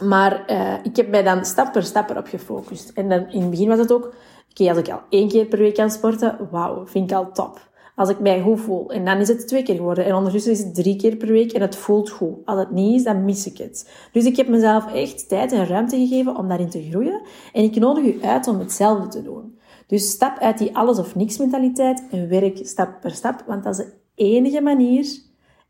maar 0.00 0.44
uh, 0.50 0.74
ik 0.82 0.96
heb 0.96 1.08
mij 1.08 1.22
dan 1.22 1.44
stap 1.44 1.72
per 1.72 1.82
stap 1.82 2.10
erop 2.10 2.26
gefocust. 2.26 2.90
En 2.94 3.08
dan 3.08 3.30
in 3.30 3.40
het 3.40 3.50
begin 3.50 3.68
was 3.68 3.78
het 3.78 3.92
ook, 3.92 4.14
oké, 4.50 4.68
als 4.68 4.78
ik 4.78 4.88
al 4.88 5.00
één 5.08 5.28
keer 5.28 5.46
per 5.46 5.58
week 5.58 5.74
kan 5.74 5.90
sporten, 5.90 6.48
wauw, 6.50 6.86
vind 6.86 7.10
ik 7.10 7.16
al 7.16 7.32
top. 7.32 7.70
Als 7.96 8.08
ik 8.08 8.20
mij 8.20 8.40
goed 8.40 8.60
voel. 8.60 8.90
En 8.90 9.04
dan 9.04 9.18
is 9.18 9.28
het 9.28 9.48
twee 9.48 9.62
keer 9.62 9.74
geworden. 9.74 10.04
En 10.04 10.14
ondertussen 10.14 10.52
is 10.52 10.58
het 10.58 10.74
drie 10.74 10.96
keer 10.96 11.16
per 11.16 11.28
week 11.28 11.52
en 11.52 11.60
het 11.60 11.76
voelt 11.76 12.10
goed. 12.10 12.36
Als 12.44 12.58
het 12.58 12.70
niet 12.70 12.94
is, 12.94 13.04
dan 13.04 13.24
mis 13.24 13.46
ik 13.46 13.58
het. 13.58 13.92
Dus 14.12 14.24
ik 14.24 14.36
heb 14.36 14.48
mezelf 14.48 14.94
echt 14.94 15.28
tijd 15.28 15.52
en 15.52 15.66
ruimte 15.66 15.96
gegeven 15.96 16.36
om 16.36 16.48
daarin 16.48 16.70
te 16.70 16.88
groeien. 16.90 17.20
En 17.52 17.62
ik 17.62 17.74
nodig 17.74 18.04
u 18.04 18.22
uit 18.22 18.46
om 18.46 18.58
hetzelfde 18.58 19.08
te 19.08 19.22
doen. 19.22 19.58
Dus 19.86 20.10
stap 20.10 20.38
uit 20.38 20.58
die 20.58 20.76
alles 20.76 20.98
of 20.98 21.14
niks 21.14 21.38
mentaliteit 21.38 22.02
en 22.10 22.28
werk 22.28 22.58
stap 22.62 23.00
per 23.00 23.10
stap. 23.10 23.44
Want 23.46 23.64
dat 23.64 23.78
is 23.78 23.84
de 23.84 23.92
enige 24.14 24.60
manier, 24.60 25.06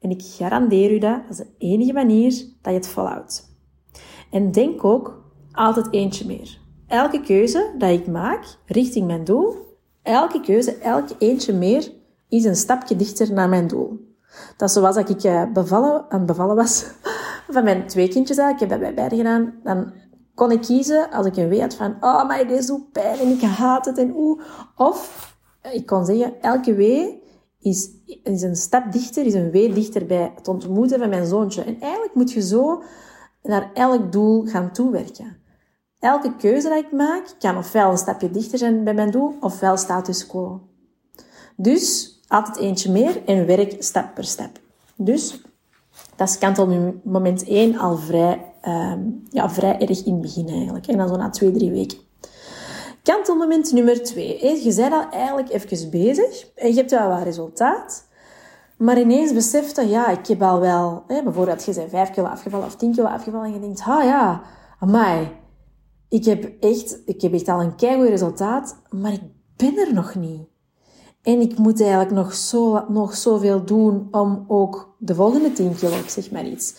en 0.02 0.10
ik 0.10 0.22
garandeer 0.22 0.92
u 0.92 0.98
dat, 0.98 1.20
dat 1.22 1.30
is 1.30 1.36
de 1.36 1.50
enige 1.58 1.92
manier 1.92 2.30
dat 2.62 2.72
je 2.72 2.78
het 2.78 2.88
volhoudt. 2.88 3.50
En 4.30 4.52
denk 4.52 4.84
ook 4.84 5.22
altijd 5.52 5.92
eentje 5.92 6.26
meer. 6.26 6.58
Elke 6.86 7.20
keuze 7.20 7.74
dat 7.78 7.90
ik 7.90 8.06
maak 8.06 8.44
richting 8.66 9.06
mijn 9.06 9.24
doel, 9.24 9.54
elke 10.02 10.40
keuze, 10.40 10.76
elke 10.76 11.14
eentje 11.18 11.52
meer, 11.52 11.92
is 12.28 12.44
een 12.44 12.56
stapje 12.56 12.96
dichter 12.96 13.32
naar 13.32 13.48
mijn 13.48 13.66
doel. 13.66 14.10
Dat 14.56 14.68
is 14.68 14.74
zoals 14.74 14.94
dat 14.94 15.08
ik 15.08 15.22
eh, 15.22 15.52
bevallen, 15.52 16.04
aan 16.08 16.18
het 16.18 16.26
bevallen 16.26 16.56
was 16.56 16.86
van 17.48 17.64
mijn 17.64 17.86
twee 17.86 18.08
kindjes. 18.08 18.38
Ik 18.38 18.58
heb 18.58 18.68
dat 18.68 18.80
bij 18.80 18.94
beide 18.94 19.16
gedaan. 19.16 19.54
Dan 19.62 19.92
kon 20.34 20.50
ik 20.50 20.60
kiezen 20.60 21.10
als 21.10 21.26
ik 21.26 21.36
een 21.36 21.48
wee 21.48 21.60
had 21.60 21.74
van, 21.74 21.96
oh, 22.00 22.26
maar 22.26 22.46
dit 22.48 22.58
is 22.58 22.66
zo 22.66 22.86
pijn 22.92 23.18
en 23.18 23.28
ik 23.28 23.42
haat 23.42 23.84
het 23.84 23.98
en 23.98 24.12
oeh. 24.16 24.40
Of 24.76 25.30
ik 25.72 25.86
kon 25.86 26.04
zeggen, 26.04 26.40
elke 26.40 26.74
wee 26.74 27.21
is, 27.62 27.90
een 28.22 28.56
stap 28.56 28.92
dichter, 28.92 29.26
is 29.26 29.34
een 29.34 29.50
wee 29.50 29.72
dichter 29.72 30.06
bij 30.06 30.32
het 30.34 30.48
ontmoeten 30.48 30.98
van 30.98 31.08
mijn 31.08 31.26
zoontje. 31.26 31.62
En 31.62 31.80
eigenlijk 31.80 32.14
moet 32.14 32.32
je 32.32 32.42
zo 32.42 32.82
naar 33.42 33.70
elk 33.74 34.12
doel 34.12 34.44
gaan 34.46 34.72
toewerken. 34.72 35.36
Elke 35.98 36.36
keuze 36.36 36.68
die 36.68 36.78
ik 36.78 36.92
maak, 36.92 37.34
kan 37.38 37.56
ofwel 37.56 37.90
een 37.90 37.98
stapje 37.98 38.30
dichter 38.30 38.58
zijn 38.58 38.84
bij 38.84 38.94
mijn 38.94 39.10
doel, 39.10 39.36
ofwel 39.40 39.76
status 39.76 40.26
quo. 40.26 40.60
Dus 41.56 42.20
altijd 42.28 42.56
eentje 42.56 42.90
meer 42.90 43.24
en 43.24 43.46
werk 43.46 43.82
stap 43.82 44.14
per 44.14 44.24
stap. 44.24 44.60
Dus 44.96 45.40
dat 46.16 46.28
is 46.28 46.38
moment 47.02 47.44
1 47.44 47.78
al 47.78 47.96
vrij, 47.96 48.52
um, 48.68 49.22
ja, 49.30 49.50
vrij 49.50 49.78
erg 49.78 50.04
in 50.04 50.12
het 50.12 50.20
begin 50.20 50.48
eigenlijk. 50.48 50.86
En 50.86 50.96
dan 50.96 51.08
zo 51.08 51.16
na 51.16 51.30
twee, 51.30 51.50
drie 51.50 51.70
weken. 51.70 51.98
Kantelmoment 53.02 53.72
nummer 53.72 54.02
2. 54.02 54.62
Je 54.64 54.74
bent 54.74 54.92
al 54.92 55.08
eigenlijk 55.10 55.50
even 55.50 55.90
bezig 55.90 56.48
en 56.54 56.68
je 56.68 56.74
hebt 56.74 56.90
wel 56.90 57.08
wat 57.08 57.22
resultaat. 57.22 58.10
Maar 58.78 59.00
ineens 59.00 59.32
beseft 59.32 59.76
dat, 59.76 59.90
ja, 59.90 60.08
ik 60.08 60.26
heb 60.26 60.42
al 60.42 60.60
wel... 60.60 61.04
Hè, 61.06 61.22
bijvoorbeeld, 61.22 61.64
je 61.64 61.74
bent 61.74 61.90
5 61.90 62.10
kilo 62.10 62.26
afgevallen 62.26 62.66
of 62.66 62.76
10 62.76 62.92
kilo 62.92 63.06
afgevallen 63.06 63.46
en 63.46 63.52
je 63.52 63.60
denkt, 63.60 63.80
ah 63.80 64.04
ja, 64.04 64.42
amai, 64.78 65.28
ik 66.08 66.24
heb 66.24 66.52
echt, 66.60 67.02
ik 67.04 67.20
heb 67.20 67.32
echt 67.32 67.48
al 67.48 67.60
een 67.60 67.76
keigoed 67.76 68.08
resultaat, 68.08 68.76
maar 68.90 69.12
ik 69.12 69.22
ben 69.56 69.78
er 69.78 69.94
nog 69.94 70.14
niet. 70.14 70.42
En 71.22 71.40
ik 71.40 71.58
moet 71.58 71.80
eigenlijk 71.80 72.10
nog, 72.10 72.34
zo, 72.34 72.84
nog 72.88 73.14
zoveel 73.14 73.64
doen 73.64 74.08
om 74.10 74.44
ook 74.48 74.94
de 74.98 75.14
volgende 75.14 75.52
10 75.52 75.74
kilo, 75.74 75.92
zeg 76.06 76.30
maar 76.30 76.46
iets, 76.46 76.74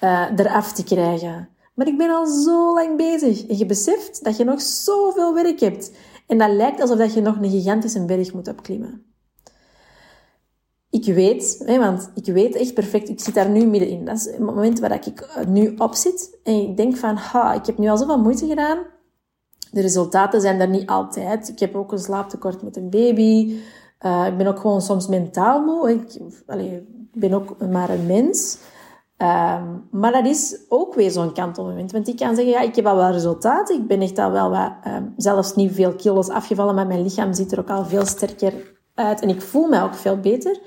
uh, 0.00 0.26
eraf 0.36 0.72
te 0.72 0.84
krijgen. 0.84 1.48
Maar 1.78 1.86
ik 1.86 1.98
ben 1.98 2.10
al 2.10 2.26
zo 2.26 2.74
lang 2.74 2.96
bezig. 2.96 3.46
En 3.46 3.58
je 3.58 3.66
beseft 3.66 4.24
dat 4.24 4.36
je 4.36 4.44
nog 4.44 4.60
zoveel 4.60 5.34
werk 5.34 5.60
hebt. 5.60 5.92
En 6.26 6.38
dat 6.38 6.50
lijkt 6.50 6.80
alsof 6.80 6.98
dat 6.98 7.14
je 7.14 7.20
nog 7.20 7.36
een 7.36 7.50
gigantische 7.50 8.04
berg 8.04 8.32
moet 8.32 8.48
opklimmen. 8.48 9.02
Ik 10.90 11.04
weet, 11.04 11.62
want 11.66 12.10
ik 12.14 12.24
weet 12.24 12.54
echt 12.54 12.74
perfect, 12.74 13.08
ik 13.08 13.20
zit 13.20 13.34
daar 13.34 13.50
nu 13.50 13.66
middenin. 13.66 14.04
Dat 14.04 14.16
is 14.16 14.24
het 14.24 14.38
moment 14.38 14.78
waar 14.78 14.92
ik 14.92 15.46
nu 15.48 15.74
op 15.76 15.94
zit. 15.94 16.38
En 16.42 16.54
ik 16.54 16.76
denk 16.76 16.96
van, 16.96 17.16
ha, 17.16 17.54
ik 17.54 17.66
heb 17.66 17.78
nu 17.78 17.88
al 17.88 17.96
zoveel 17.96 18.22
moeite 18.22 18.46
gedaan. 18.46 18.78
De 19.70 19.80
resultaten 19.80 20.40
zijn 20.40 20.60
er 20.60 20.68
niet 20.68 20.88
altijd. 20.88 21.48
Ik 21.48 21.58
heb 21.58 21.74
ook 21.74 21.92
een 21.92 21.98
slaaptekort 21.98 22.62
met 22.62 22.76
een 22.76 22.90
baby. 22.90 23.56
Uh, 24.00 24.26
ik 24.26 24.36
ben 24.36 24.46
ook 24.46 24.58
gewoon 24.58 24.82
soms 24.82 25.06
mentaal 25.06 25.64
moe. 25.64 25.90
Ik 25.90 26.18
ben 27.12 27.32
ook 27.32 27.68
maar 27.68 27.90
een 27.90 28.06
mens. 28.06 28.58
Ehm, 29.18 29.64
maar 29.90 30.12
dat 30.12 30.26
is 30.26 30.58
ook 30.68 30.94
weer 30.94 31.10
zo'n 31.10 31.32
kantelmoment. 31.32 31.92
Want 31.92 32.08
ik 32.08 32.16
kan 32.16 32.34
zeggen, 32.34 32.52
ja, 32.52 32.60
ik 32.60 32.76
heb 32.76 32.86
al 32.86 32.96
wel 32.96 33.10
resultaten. 33.10 33.76
Ik 33.76 33.86
ben 33.86 34.00
echt 34.00 34.18
al 34.18 34.30
wel 34.30 34.50
wat, 34.50 34.72
ehm, 34.82 35.04
zelfs 35.16 35.54
niet 35.54 35.74
veel 35.74 35.94
kilo's 35.94 36.28
afgevallen, 36.28 36.74
maar 36.74 36.86
mijn 36.86 37.02
lichaam 37.02 37.32
ziet 37.32 37.52
er 37.52 37.58
ook 37.58 37.70
al 37.70 37.84
veel 37.84 38.06
sterker 38.06 38.76
uit. 38.94 39.20
En 39.20 39.28
ik 39.28 39.42
voel 39.42 39.68
mij 39.68 39.82
ook 39.82 39.94
veel 39.94 40.20
beter. 40.20 40.60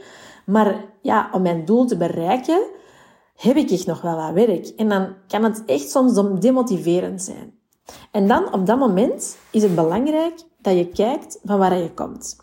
Maar 0.45 0.85
ja, 1.01 1.29
om 1.31 1.41
mijn 1.41 1.65
doel 1.65 1.85
te 1.85 1.97
bereiken, 1.97 2.61
heb 3.35 3.55
ik 3.55 3.71
echt 3.71 3.85
nog 3.85 4.01
wel 4.01 4.15
wat 4.15 4.33
werk. 4.33 4.67
En 4.67 4.89
dan 4.89 5.13
kan 5.27 5.43
het 5.43 5.63
echt 5.65 5.89
soms 5.89 6.39
demotiverend 6.39 7.21
zijn. 7.21 7.53
En 8.11 8.27
dan, 8.27 8.53
op 8.53 8.65
dat 8.65 8.79
moment, 8.79 9.37
is 9.51 9.63
het 9.63 9.75
belangrijk 9.75 10.39
dat 10.57 10.77
je 10.77 10.87
kijkt 10.87 11.39
van 11.43 11.57
waar 11.57 11.77
je 11.77 11.93
komt. 11.93 12.35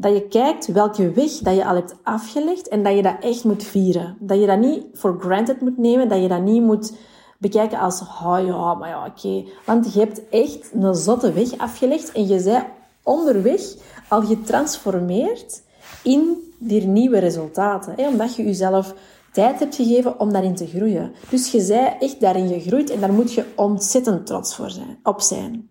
Dat 0.00 0.12
je 0.12 0.28
kijkt 0.28 0.66
welke 0.66 1.10
weg 1.12 1.30
dat 1.30 1.54
je 1.54 1.66
al 1.66 1.74
hebt 1.74 1.94
afgelegd 2.02 2.68
en 2.68 2.82
dat 2.82 2.96
je 2.96 3.02
dat 3.02 3.16
echt 3.20 3.44
moet 3.44 3.62
vieren. 3.62 4.16
Dat 4.20 4.40
je 4.40 4.46
dat 4.46 4.58
niet 4.58 4.84
for 4.94 5.16
granted 5.18 5.60
moet 5.60 5.78
nemen, 5.78 6.08
dat 6.08 6.22
je 6.22 6.28
dat 6.28 6.42
niet 6.42 6.62
moet 6.62 6.92
bekijken 7.38 7.78
als, 7.78 8.00
oh 8.00 8.38
ja, 8.44 8.74
maar 8.74 8.88
ja, 8.88 9.06
oké. 9.06 9.44
Want 9.66 9.92
je 9.92 10.00
hebt 10.00 10.28
echt 10.28 10.70
een 10.72 10.94
zotte 10.94 11.32
weg 11.32 11.58
afgelegd 11.58 12.12
en 12.12 12.26
je 12.26 12.42
bent 12.42 12.64
onderweg 13.02 13.60
al 14.08 14.22
getransformeerd 14.22 15.62
in 16.02 16.52
die 16.58 16.86
nieuwe 16.86 17.18
resultaten. 17.18 17.92
Hè? 17.96 18.08
Omdat 18.08 18.36
je 18.36 18.44
jezelf 18.44 18.94
tijd 19.32 19.58
hebt 19.58 19.74
gegeven 19.74 20.20
om 20.20 20.32
daarin 20.32 20.54
te 20.54 20.66
groeien. 20.66 21.12
Dus 21.30 21.52
je 21.52 21.60
zij 21.60 21.96
echt 21.98 22.20
daarin 22.20 22.48
gegroeid 22.48 22.90
en 22.90 23.00
daar 23.00 23.12
moet 23.12 23.32
je 23.32 23.44
ontzettend 23.56 24.26
trots 24.26 24.54
voor 24.54 24.70
zijn, 24.70 24.98
op 25.02 25.20
zijn. 25.20 25.68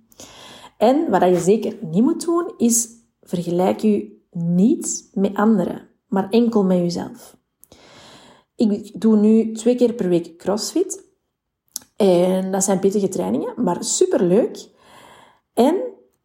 En 0.77 1.09
wat 1.09 1.23
je 1.23 1.39
zeker 1.39 1.75
niet 1.91 2.03
moet 2.03 2.25
doen, 2.25 2.53
is 2.57 2.87
vergelijk 3.23 3.79
je 3.79 4.17
niet 4.31 5.09
met 5.13 5.35
anderen, 5.35 5.87
maar 6.07 6.29
enkel 6.29 6.63
met 6.63 6.77
jezelf. 6.77 7.37
Ik 8.55 9.01
doe 9.01 9.17
nu 9.17 9.51
twee 9.51 9.75
keer 9.75 9.93
per 9.93 10.09
week 10.09 10.37
crossfit. 10.37 11.07
En 11.95 12.51
dat 12.51 12.63
zijn 12.63 12.79
pittige 12.79 13.09
trainingen, 13.09 13.63
maar 13.63 13.83
superleuk. 13.83 14.69
En 15.53 15.75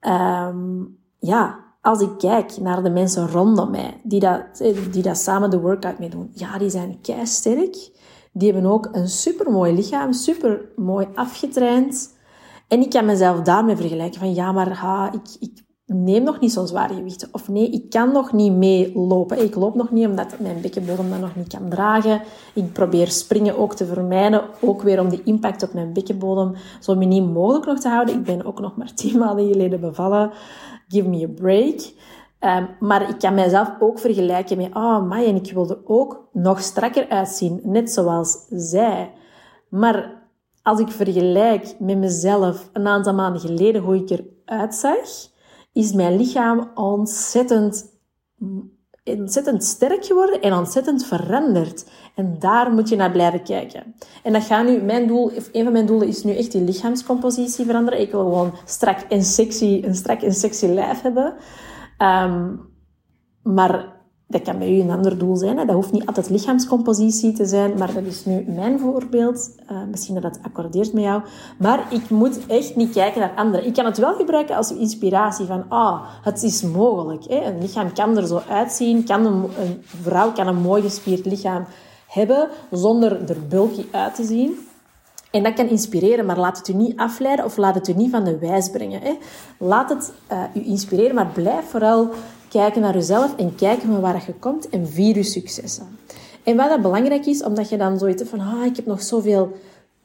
um, 0.01 0.99
ja, 1.19 1.65
als 1.81 2.01
ik 2.01 2.19
kijk 2.19 2.57
naar 2.57 2.83
de 2.83 2.91
mensen 2.91 3.29
rondom 3.29 3.71
mij, 3.71 4.01
die 4.03 4.21
dat, 4.21 4.63
die 4.91 5.03
dat 5.03 5.17
samen 5.17 5.51
de 5.51 5.61
workout 5.61 5.99
mee 5.99 6.09
doen, 6.09 6.31
ja, 6.33 6.59
die 6.59 6.71
zijn 6.71 6.99
sterk. 7.23 7.91
Die 8.33 8.53
hebben 8.53 8.71
ook 8.71 8.89
een 8.93 9.09
supermooi 9.09 9.75
lichaam, 9.75 10.13
super 10.13 10.73
mooi 10.77 11.09
afgetraind. 11.15 12.15
En 12.69 12.81
ik 12.81 12.91
kan 12.91 13.05
mezelf 13.05 13.41
daarmee 13.41 13.77
vergelijken 13.77 14.21
van, 14.21 14.35
ja, 14.35 14.53
maar 14.53 14.73
ha, 14.73 15.13
ik, 15.13 15.37
ik 15.41 15.64
neem 15.87 16.23
nog 16.23 16.41
niet 16.41 16.53
zo'n 16.53 16.67
zware 16.67 16.95
gewichten. 16.95 17.29
Of 17.33 17.49
nee, 17.49 17.71
ik 17.71 17.91
kan 17.91 18.13
nog 18.13 18.33
niet 18.33 18.53
meelopen. 18.53 19.43
Ik 19.43 19.55
loop 19.55 19.75
nog 19.75 19.91
niet 19.91 20.07
omdat 20.07 20.39
mijn 20.39 20.61
bekkenbodem 20.61 21.11
dat 21.11 21.21
nog 21.21 21.37
niet 21.37 21.49
kan 21.49 21.69
dragen. 21.69 22.23
Ik 22.55 22.73
probeer 22.73 23.09
springen 23.09 23.59
ook 23.59 23.75
te 23.75 23.87
vermijden. 23.87 24.43
Ook 24.61 24.83
weer 24.83 25.01
om 25.01 25.09
die 25.09 25.23
impact 25.25 25.63
op 25.63 25.73
mijn 25.73 25.93
bekkenbodem 25.93 26.55
zo 26.81 26.95
miniem 26.95 27.25
mogelijk 27.25 27.67
nog 27.67 27.81
te 27.81 27.89
houden. 27.89 28.15
Ik 28.15 28.25
ben 28.25 28.45
ook 28.45 28.61
nog 28.61 28.77
maar 28.77 28.95
tien 29.01 29.19
maanden 29.19 29.49
geleden 29.49 29.81
bevallen 29.81 30.33
give 30.89 31.09
me 31.09 31.25
a 31.25 31.29
break. 31.29 31.93
Um, 32.41 32.69
maar 32.81 33.09
ik 33.09 33.19
kan 33.19 33.35
mijzelf 33.35 33.71
ook 33.79 33.99
vergelijken 33.99 34.57
met, 34.57 34.75
oh 34.75 35.03
my, 35.03 35.25
en 35.25 35.37
ik 35.37 35.53
wilde 35.53 35.81
ook 35.85 36.29
nog 36.33 36.61
strakker 36.61 37.09
uitzien, 37.09 37.61
net 37.63 37.91
zoals 37.91 38.45
zij. 38.49 39.13
Maar 39.69 40.23
als 40.63 40.81
ik 40.81 40.89
vergelijk 40.89 41.75
met 41.79 41.99
mezelf 41.99 42.71
een 42.73 42.87
aantal 42.87 43.15
maanden 43.15 43.41
geleden 43.41 43.83
hoe 43.83 43.97
ik 43.97 44.11
eruit 44.11 44.75
zag, 44.75 45.33
is 45.75 45.93
mijn 45.93 46.17
lichaam 46.17 46.71
ontzettend, 46.75 47.85
ontzettend 49.05 49.65
sterk 49.65 50.05
geworden 50.05 50.41
en 50.41 50.53
ontzettend 50.53 51.05
veranderd. 51.05 51.91
En 52.15 52.37
daar 52.39 52.73
moet 52.73 52.89
je 52.89 52.97
naar 52.97 53.11
blijven 53.11 53.43
kijken. 53.43 53.95
En 54.23 54.33
dat 54.33 54.43
gaat 54.43 54.67
nu, 54.67 54.83
mijn 54.83 55.07
doel, 55.07 55.33
een 55.53 55.65
van 55.65 55.73
mijn 55.73 55.87
doelen 55.87 56.09
is 56.09 56.25
nu 56.25 56.37
echt 56.37 56.53
die 56.53 56.63
lichaamscompositie 56.63 57.65
veranderen. 57.65 58.01
Ik 58.01 58.11
wil 58.11 58.21
gewoon 58.21 58.53
strak 58.65 59.01
en 59.01 59.23
sexy, 59.23 59.81
een 59.85 59.95
strak 59.95 60.23
en 60.23 60.33
sexy 60.33 60.67
lijf 60.67 61.03
hebben. 61.03 61.35
Um, 61.99 62.73
maar 63.43 63.94
dat 64.35 64.43
kan 64.43 64.59
bij 64.59 64.77
u 64.77 64.81
een 64.81 64.91
ander 64.91 65.19
doel 65.19 65.37
zijn. 65.37 65.59
Hè. 65.59 65.65
Dat 65.65 65.75
hoeft 65.75 65.93
niet 65.93 66.07
altijd 66.07 66.31
lichaamscompositie 66.31 67.33
te 67.33 67.47
zijn, 67.47 67.79
maar 67.79 67.95
dat 67.95 68.05
is 68.05 68.25
nu 68.25 68.45
mijn 68.49 68.79
voorbeeld. 68.79 69.51
Uh, 69.71 69.79
misschien 69.91 70.15
dat 70.15 70.23
dat 70.23 70.39
accordeert 70.43 70.93
met 70.93 71.03
jou. 71.03 71.23
Maar 71.59 71.87
ik 71.91 72.11
moet 72.11 72.47
echt 72.47 72.77
niet 72.77 72.93
kijken 72.93 73.21
naar 73.21 73.33
anderen. 73.37 73.67
Ik 73.67 73.75
kan 73.75 73.85
het 73.85 73.99
wel 73.99 74.15
gebruiken 74.15 74.57
als 74.57 74.73
inspiratie 74.73 75.47
van, 75.47 75.65
ah, 75.69 76.03
het 76.23 76.43
is 76.43 76.63
mogelijk. 76.63 77.25
Hè. 77.25 77.45
Een 77.45 77.61
lichaam 77.61 77.93
kan 77.93 78.17
er 78.17 78.27
zo 78.27 78.41
uitzien. 78.49 79.05
Kan 79.05 79.27
een, 79.27 79.43
een 79.43 79.83
vrouw 80.03 80.33
kan 80.33 80.47
een 80.47 80.61
mooi 80.61 80.83
gespierd 80.83 81.27
lichaam 81.27 81.65
hebben 82.07 82.49
zonder 82.71 83.31
er 83.31 83.47
bulky 83.49 83.85
uit 83.91 84.15
te 84.15 84.25
zien. 84.25 84.59
En 85.35 85.43
dat 85.43 85.55
kan 85.55 85.69
inspireren, 85.69 86.27
maar 86.27 86.39
laat 86.39 86.59
het 86.59 86.69
u 86.69 86.73
niet 86.73 86.97
afleiden 86.97 87.45
of 87.45 87.57
laat 87.57 87.75
het 87.75 87.89
u 87.89 87.93
niet 87.93 88.11
van 88.11 88.25
de 88.25 88.39
wijs 88.39 88.71
brengen. 88.71 89.01
Hè. 89.01 89.19
Laat 89.59 89.89
het 89.89 90.13
uh, 90.33 90.43
u 90.55 90.67
inspireren, 90.67 91.15
maar 91.15 91.27
blijf 91.27 91.65
vooral 91.65 92.11
kijken 92.49 92.81
naar 92.81 92.95
jezelf 92.95 93.37
en 93.37 93.55
kijken 93.55 93.89
van 93.89 94.01
waar 94.01 94.23
je 94.27 94.35
komt 94.35 94.69
en 94.69 94.89
vier 94.89 95.17
je 95.17 95.23
successen. 95.23 95.99
En 96.43 96.57
wat 96.57 96.69
dat 96.69 96.83
belangrijk 96.83 97.27
is, 97.27 97.43
omdat 97.43 97.69
je 97.69 97.77
dan 97.77 97.99
zoiets 97.99 98.23
van, 98.23 98.41
ah, 98.41 98.65
ik 98.65 98.77
heb 98.77 98.87
nog 98.87 99.03
zoveel, 99.03 99.53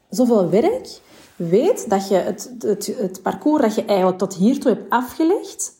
zoveel 0.08 0.50
werk, 0.50 1.00
weet 1.36 1.90
dat 1.90 2.08
je 2.08 2.14
het, 2.14 2.54
het, 2.58 2.94
het 2.98 3.22
parcours 3.22 3.62
dat 3.62 3.74
je 3.74 3.84
eigenlijk 3.84 4.18
tot 4.18 4.34
hiertoe 4.34 4.72
hebt 4.72 4.90
afgelegd, 4.90 5.72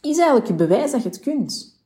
is 0.00 0.16
eigenlijk 0.16 0.46
je 0.46 0.54
bewijs 0.54 0.90
dat 0.90 1.02
je 1.02 1.08
het 1.08 1.20
kunt. 1.20 1.76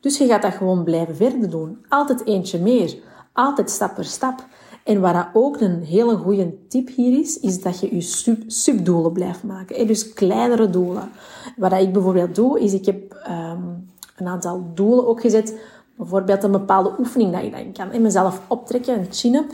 Dus 0.00 0.18
je 0.18 0.26
gaat 0.26 0.42
dat 0.42 0.54
gewoon 0.54 0.84
blijven 0.84 1.16
verder 1.16 1.50
doen. 1.50 1.84
Altijd 1.88 2.26
eentje 2.26 2.58
meer. 2.58 2.96
Altijd 3.32 3.70
stap 3.70 3.94
per 3.94 4.04
stap. 4.04 4.46
En 4.86 5.00
wat 5.00 5.26
ook 5.32 5.60
een 5.60 5.82
hele 5.82 6.16
goede 6.16 6.54
tip 6.68 6.88
hier 6.88 7.20
is, 7.20 7.40
is 7.40 7.62
dat 7.62 7.80
je 7.80 7.94
je 7.94 8.00
sub 8.00 8.42
subdoelen 8.46 9.12
blijft 9.12 9.42
maken. 9.42 9.86
Dus 9.86 10.12
kleinere 10.12 10.70
doelen. 10.70 11.10
Wat 11.56 11.72
ik 11.72 11.92
bijvoorbeeld 11.92 12.34
doe, 12.34 12.60
is 12.60 12.72
ik 12.72 12.86
heb 12.86 13.12
um, 13.28 13.88
een 14.16 14.26
aantal 14.26 14.70
doelen 14.74 15.06
ook 15.06 15.20
gezet. 15.20 15.58
Bijvoorbeeld 15.96 16.42
een 16.42 16.50
bepaalde 16.50 16.94
oefening 16.98 17.32
dat 17.32 17.42
ik 17.42 17.52
dan 17.52 17.72
kan. 17.72 17.90
En 17.90 18.02
mezelf 18.02 18.40
optrekken, 18.48 18.98
een 18.98 19.06
chin-up. 19.10 19.52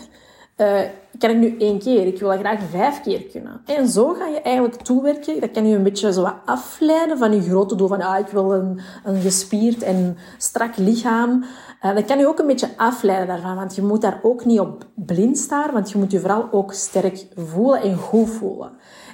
Uh, 0.63 0.81
kan 1.19 1.31
ik 1.31 1.37
nu 1.37 1.57
één 1.59 1.79
keer? 1.79 2.07
Ik 2.07 2.19
wil 2.19 2.29
dat 2.29 2.39
graag 2.39 2.61
vijf 2.71 3.01
keer 3.01 3.23
kunnen. 3.23 3.61
En 3.67 3.89
zo 3.89 4.13
ga 4.13 4.27
je 4.27 4.41
eigenlijk 4.41 4.83
toewerken. 4.83 5.41
Dat 5.41 5.51
kan 5.51 5.69
je 5.69 5.77
een 5.77 5.83
beetje 5.83 6.13
zo 6.13 6.33
afleiden 6.45 7.19
van 7.19 7.35
je 7.35 7.43
grote 7.43 7.75
doel. 7.75 7.89
Van, 7.89 8.03
ah, 8.03 8.19
ik 8.19 8.27
wil 8.27 8.55
een, 8.55 8.81
een 9.05 9.21
gespierd 9.21 9.83
en 9.83 10.17
strak 10.39 10.77
lichaam. 10.77 11.45
Uh, 11.83 11.95
dat 11.95 12.05
kan 12.05 12.19
je 12.19 12.27
ook 12.27 12.39
een 12.39 12.47
beetje 12.47 12.69
afleiden 12.77 13.27
daarvan. 13.27 13.57
Want 13.57 13.75
je 13.75 13.83
moet 13.83 14.01
daar 14.01 14.21
ook 14.23 14.45
niet 14.45 14.61
op 14.61 14.87
blind 14.95 15.39
staan. 15.39 15.73
Want 15.73 15.91
je 15.91 15.99
moet 15.99 16.13
je 16.13 16.21
vooral 16.21 16.49
ook 16.51 16.73
sterk 16.73 17.27
voelen 17.37 17.81
en 17.81 17.97
goed 17.97 18.31
voelen. 18.31 18.71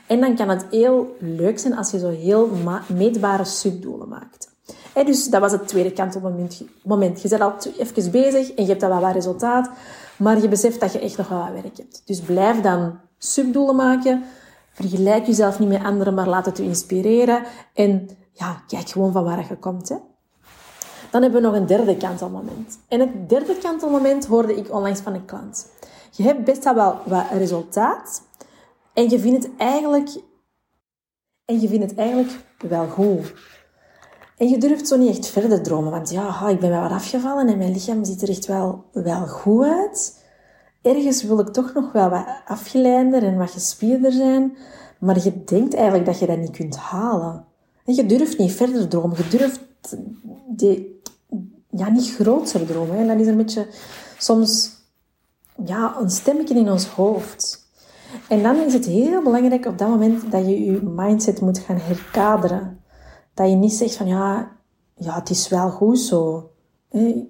En 0.06 0.20
dan 0.20 0.36
kan 0.36 0.48
het 0.48 0.66
heel 0.70 1.16
leuk 1.18 1.58
zijn 1.58 1.76
als 1.76 1.90
je 1.90 1.98
zo 1.98 2.10
heel 2.10 2.50
meetbare 2.86 3.44
subdoelen 3.44 4.08
maakt. 4.08 4.56
Dus 5.04 5.28
dat 5.28 5.40
was 5.40 5.52
het 5.52 5.68
tweede 5.68 5.92
kant 5.92 6.16
op 6.16 6.22
het 6.22 6.32
moment. 6.82 7.22
Je 7.22 7.28
bent 7.28 7.40
al 7.42 7.54
even 7.78 8.10
bezig 8.10 8.54
en 8.54 8.64
je 8.64 8.70
hebt 8.70 8.82
al 8.82 9.00
wat 9.00 9.12
resultaat. 9.12 9.70
Maar 10.16 10.40
je 10.40 10.48
beseft 10.48 10.80
dat 10.80 10.92
je 10.92 10.98
echt 10.98 11.16
nog 11.16 11.28
wel 11.28 11.38
wat 11.38 11.62
werk 11.62 11.76
hebt. 11.76 12.02
Dus 12.04 12.20
blijf 12.20 12.60
dan 12.60 12.98
subdoelen 13.18 13.76
maken. 13.76 14.24
Vergelijk 14.72 15.26
jezelf 15.26 15.58
niet 15.58 15.68
met 15.68 15.82
anderen, 15.82 16.14
maar 16.14 16.28
laat 16.28 16.46
het 16.46 16.56
je 16.56 16.62
inspireren. 16.62 17.42
En 17.74 18.08
ja, 18.32 18.62
kijk 18.66 18.88
gewoon 18.88 19.12
van 19.12 19.24
waar 19.24 19.46
je 19.48 19.56
komt. 19.56 19.88
Hè. 19.88 19.96
Dan 21.10 21.22
hebben 21.22 21.42
we 21.42 21.46
nog 21.46 21.56
een 21.56 21.66
derde 21.66 21.96
kantelmoment. 21.96 22.78
En 22.88 23.00
het 23.00 23.28
derde 23.28 23.56
kantelmoment 23.58 24.26
hoorde 24.26 24.56
ik 24.56 24.72
onlangs 24.74 25.00
van 25.00 25.14
een 25.14 25.24
klant. 25.24 25.66
Je 26.10 26.22
hebt 26.22 26.44
best 26.44 26.64
wel 26.64 26.98
wat 27.04 27.24
resultaat. 27.32 28.22
En 28.92 29.10
je 29.10 29.18
vindt 29.18 29.44
het 29.44 29.52
eigenlijk... 29.56 30.10
En 31.44 31.60
je 31.60 31.68
vindt 31.68 31.90
het 31.90 31.98
eigenlijk 31.98 32.44
wel 32.58 32.86
goed. 32.86 33.32
En 34.38 34.48
je 34.48 34.58
durft 34.58 34.88
zo 34.88 34.96
niet 34.96 35.16
echt 35.16 35.26
verder 35.26 35.62
dromen, 35.62 35.90
want 35.90 36.10
ja, 36.10 36.48
ik 36.48 36.60
ben 36.60 36.70
wel 36.70 36.80
wat 36.80 36.90
afgevallen 36.90 37.48
en 37.48 37.58
mijn 37.58 37.72
lichaam 37.72 38.04
ziet 38.04 38.22
er 38.22 38.28
echt 38.28 38.46
wel, 38.46 38.84
wel 38.92 39.26
goed 39.26 39.64
uit. 39.64 40.24
Ergens 40.82 41.22
wil 41.22 41.38
ik 41.38 41.48
toch 41.48 41.72
nog 41.74 41.92
wel 41.92 42.10
wat 42.10 42.26
afgeleider 42.46 43.22
en 43.22 43.36
wat 43.36 43.50
gespierder 43.50 44.12
zijn, 44.12 44.56
maar 44.98 45.24
je 45.24 45.44
denkt 45.44 45.74
eigenlijk 45.74 46.06
dat 46.06 46.18
je 46.18 46.26
dat 46.26 46.38
niet 46.38 46.56
kunt 46.56 46.76
halen. 46.76 47.44
En 47.84 47.94
je 47.94 48.06
durft 48.06 48.38
niet 48.38 48.52
verder 48.52 48.88
dromen, 48.88 49.16
je 49.16 49.28
durft 49.28 49.60
die, 50.48 51.00
ja, 51.70 51.88
niet 51.90 52.14
groter 52.14 52.66
dromen. 52.66 52.96
En 52.96 53.06
dat 53.06 53.20
is 53.20 53.26
een 53.26 53.36
beetje 53.36 53.66
soms 54.18 54.70
ja, 55.64 55.96
een 56.00 56.10
stemmetje 56.10 56.54
in 56.54 56.70
ons 56.70 56.86
hoofd. 56.86 57.66
En 58.28 58.42
dan 58.42 58.56
is 58.56 58.72
het 58.72 58.84
heel 58.84 59.22
belangrijk 59.22 59.66
op 59.66 59.78
dat 59.78 59.88
moment 59.88 60.30
dat 60.30 60.44
je 60.44 60.64
je 60.64 60.82
mindset 60.82 61.40
moet 61.40 61.58
gaan 61.58 61.78
herkaderen. 61.80 62.77
Dat 63.38 63.50
je 63.50 63.56
niet 63.56 63.72
zegt 63.72 63.96
van 63.96 64.06
ja, 64.06 64.50
ja 64.94 65.14
het 65.14 65.30
is 65.30 65.48
wel 65.48 65.70
goed 65.70 65.98
zo. 65.98 66.50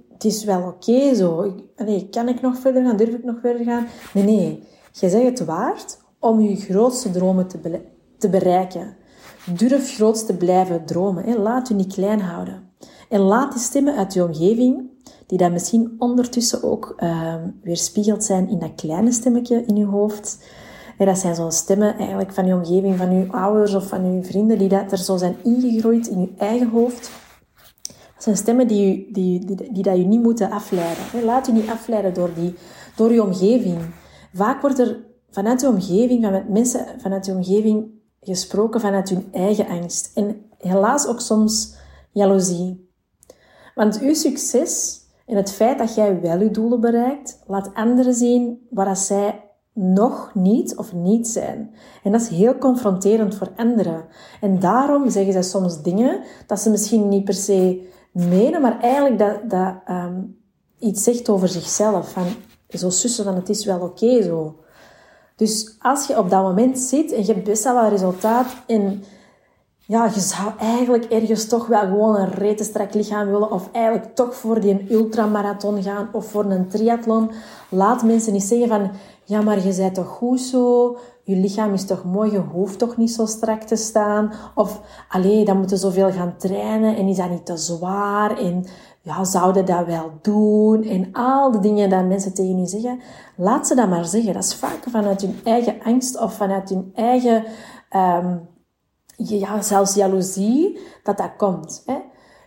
Het 0.08 0.24
is 0.24 0.44
wel 0.44 0.62
oké 0.62 1.14
zo. 1.14 1.54
Nee, 1.76 2.08
kan 2.10 2.28
ik 2.28 2.40
nog 2.40 2.58
verder 2.58 2.84
gaan? 2.84 2.96
Durf 2.96 3.14
ik 3.14 3.24
nog 3.24 3.36
verder 3.40 3.64
gaan? 3.64 3.86
Nee, 4.14 4.24
nee. 4.24 4.62
Je 4.92 5.08
zegt 5.08 5.38
het 5.38 5.44
waard 5.44 5.98
om 6.18 6.40
je 6.40 6.56
grootste 6.56 7.10
dromen 7.10 7.46
te, 7.48 7.80
te 8.18 8.28
bereiken. 8.28 8.96
Durf 9.56 9.94
groot 9.94 10.26
te 10.26 10.36
blijven 10.36 10.84
dromen. 10.84 11.38
Laat 11.38 11.68
je 11.68 11.74
niet 11.74 11.92
klein 11.92 12.20
houden. 12.20 12.70
En 13.08 13.20
laat 13.20 13.52
die 13.52 13.60
stemmen 13.60 13.96
uit 13.96 14.14
je 14.14 14.24
omgeving, 14.24 14.90
die 15.26 15.38
dat 15.38 15.52
misschien 15.52 15.94
ondertussen 15.98 16.62
ook 16.62 16.94
uh, 16.96 17.34
weerspiegeld 17.62 18.24
zijn 18.24 18.48
in 18.48 18.58
dat 18.58 18.74
kleine 18.74 19.12
stemmetje 19.12 19.64
in 19.64 19.76
je 19.76 19.86
hoofd. 19.86 20.38
Dat 21.06 21.18
zijn 21.18 21.34
zo'n 21.34 21.52
stemmen 21.52 21.96
eigenlijk 21.96 22.32
van 22.32 22.46
je 22.46 22.54
omgeving, 22.54 22.96
van 22.96 23.14
je 23.14 23.32
ouders 23.32 23.74
of 23.74 23.88
van 23.88 24.14
je 24.14 24.22
vrienden, 24.22 24.58
die 24.58 24.68
dat 24.68 24.92
er 24.92 24.98
zo 24.98 25.16
zijn 25.16 25.36
ingegroeid 25.44 26.06
in 26.06 26.20
je 26.20 26.30
eigen 26.38 26.68
hoofd. 26.68 27.10
Dat 28.14 28.22
zijn 28.22 28.36
stemmen 28.36 28.66
die, 28.66 29.12
die, 29.12 29.44
die, 29.44 29.72
die, 29.72 29.82
dat 29.82 29.96
je 29.96 30.04
niet 30.04 30.22
moeten 30.22 30.50
afleiden. 30.50 31.24
Laat 31.24 31.46
je 31.46 31.52
niet 31.52 31.70
afleiden 31.70 32.14
door, 32.14 32.30
die, 32.34 32.54
door 32.96 33.12
je 33.12 33.22
omgeving. 33.22 33.78
Vaak 34.34 34.60
wordt 34.60 34.78
er 34.78 35.04
vanuit 35.30 35.60
je 35.60 35.68
omgeving, 35.68 36.24
van 36.24 36.42
mensen 36.48 36.86
vanuit 37.00 37.26
je 37.26 37.32
omgeving 37.32 37.90
gesproken 38.20 38.80
vanuit 38.80 39.08
hun 39.08 39.28
eigen 39.32 39.66
angst. 39.66 40.10
En 40.14 40.44
helaas 40.58 41.06
ook 41.06 41.20
soms 41.20 41.74
jaloezie. 42.12 42.90
Want 43.74 44.00
uw 44.00 44.14
succes 44.14 45.00
en 45.26 45.36
het 45.36 45.52
feit 45.52 45.78
dat 45.78 45.94
jij 45.94 46.20
wel 46.20 46.40
je 46.40 46.50
doelen 46.50 46.80
bereikt, 46.80 47.42
laat 47.46 47.74
anderen 47.74 48.14
zien 48.14 48.66
waar 48.70 48.96
zij 48.96 49.47
nog 49.80 50.30
niet 50.34 50.76
of 50.76 50.92
niet 50.92 51.28
zijn. 51.28 51.74
En 52.02 52.12
dat 52.12 52.20
is 52.20 52.28
heel 52.28 52.58
confronterend 52.58 53.34
voor 53.34 53.48
anderen. 53.56 54.04
En 54.40 54.58
daarom 54.58 55.10
zeggen 55.10 55.32
zij 55.32 55.42
soms 55.42 55.82
dingen 55.82 56.20
dat 56.46 56.60
ze 56.60 56.70
misschien 56.70 57.08
niet 57.08 57.24
per 57.24 57.34
se 57.34 57.88
menen, 58.12 58.60
maar 58.60 58.80
eigenlijk 58.80 59.18
dat, 59.18 59.50
dat 59.50 59.74
um, 59.90 60.36
iets 60.78 61.02
zegt 61.02 61.28
over 61.28 61.48
zichzelf. 61.48 62.10
Van, 62.10 62.26
zo 62.68 62.90
sussen 62.90 63.24
van 63.24 63.34
het 63.34 63.48
is 63.48 63.64
wel 63.64 63.80
oké 63.80 64.22
zo. 64.22 64.56
Dus 65.36 65.76
als 65.78 66.06
je 66.06 66.18
op 66.18 66.30
dat 66.30 66.42
moment 66.42 66.78
zit 66.78 67.12
en 67.12 67.26
je 67.26 67.32
hebt 67.32 67.44
best 67.44 67.64
wel 67.64 67.88
resultaat 67.88 68.46
en 68.66 69.02
ja, 69.88 70.04
je 70.14 70.20
zou 70.20 70.50
eigenlijk 70.58 71.04
ergens 71.04 71.46
toch 71.46 71.66
wel 71.66 71.80
gewoon 71.80 72.16
een 72.16 72.28
retenstrak 72.28 72.94
lichaam 72.94 73.26
willen 73.26 73.52
of 73.52 73.68
eigenlijk 73.72 74.14
toch 74.14 74.34
voor 74.34 74.60
die 74.60 74.86
ultramarathon 74.92 75.82
gaan 75.82 76.08
of 76.12 76.26
voor 76.26 76.44
een 76.44 76.68
triathlon. 76.68 77.30
Laat 77.68 78.02
mensen 78.02 78.32
niet 78.32 78.42
zeggen 78.42 78.68
van, 78.68 78.90
ja, 79.24 79.40
maar 79.40 79.66
je 79.66 79.74
bent 79.76 79.94
toch 79.94 80.06
goed 80.06 80.40
zo, 80.40 80.96
je 81.22 81.36
lichaam 81.36 81.72
is 81.72 81.84
toch 81.84 82.04
mooi, 82.04 82.30
je 82.30 82.38
hoeft 82.38 82.78
toch 82.78 82.96
niet 82.96 83.10
zo 83.10 83.26
strak 83.26 83.62
te 83.62 83.76
staan. 83.76 84.32
Of, 84.54 84.80
allee, 85.08 85.44
dan 85.44 85.58
moeten 85.58 85.78
zoveel 85.78 86.10
gaan 86.10 86.36
trainen 86.36 86.96
en 86.96 87.06
is 87.06 87.16
dat 87.16 87.30
niet 87.30 87.46
te 87.46 87.56
zwaar 87.56 88.38
en 88.38 88.64
ja, 89.00 89.24
zouden 89.24 89.66
dat 89.66 89.86
wel 89.86 90.10
doen? 90.22 90.82
En 90.82 91.08
al 91.12 91.50
die 91.50 91.60
dingen 91.60 91.90
dat 91.90 92.06
mensen 92.06 92.34
tegen 92.34 92.58
je 92.58 92.66
zeggen, 92.66 93.00
laat 93.36 93.66
ze 93.66 93.74
dat 93.74 93.88
maar 93.88 94.04
zeggen. 94.04 94.32
Dat 94.32 94.44
is 94.44 94.54
vaak 94.54 94.84
vanuit 94.90 95.20
hun 95.20 95.40
eigen 95.44 95.76
angst 95.84 96.20
of 96.20 96.34
vanuit 96.34 96.68
hun 96.68 96.90
eigen, 96.94 97.44
um, 97.96 98.48
ja, 99.26 99.62
zelfs 99.62 99.94
jaloezie, 99.94 100.78
dat 101.02 101.16
dat 101.16 101.36
komt. 101.36 101.82
Hè? 101.86 101.98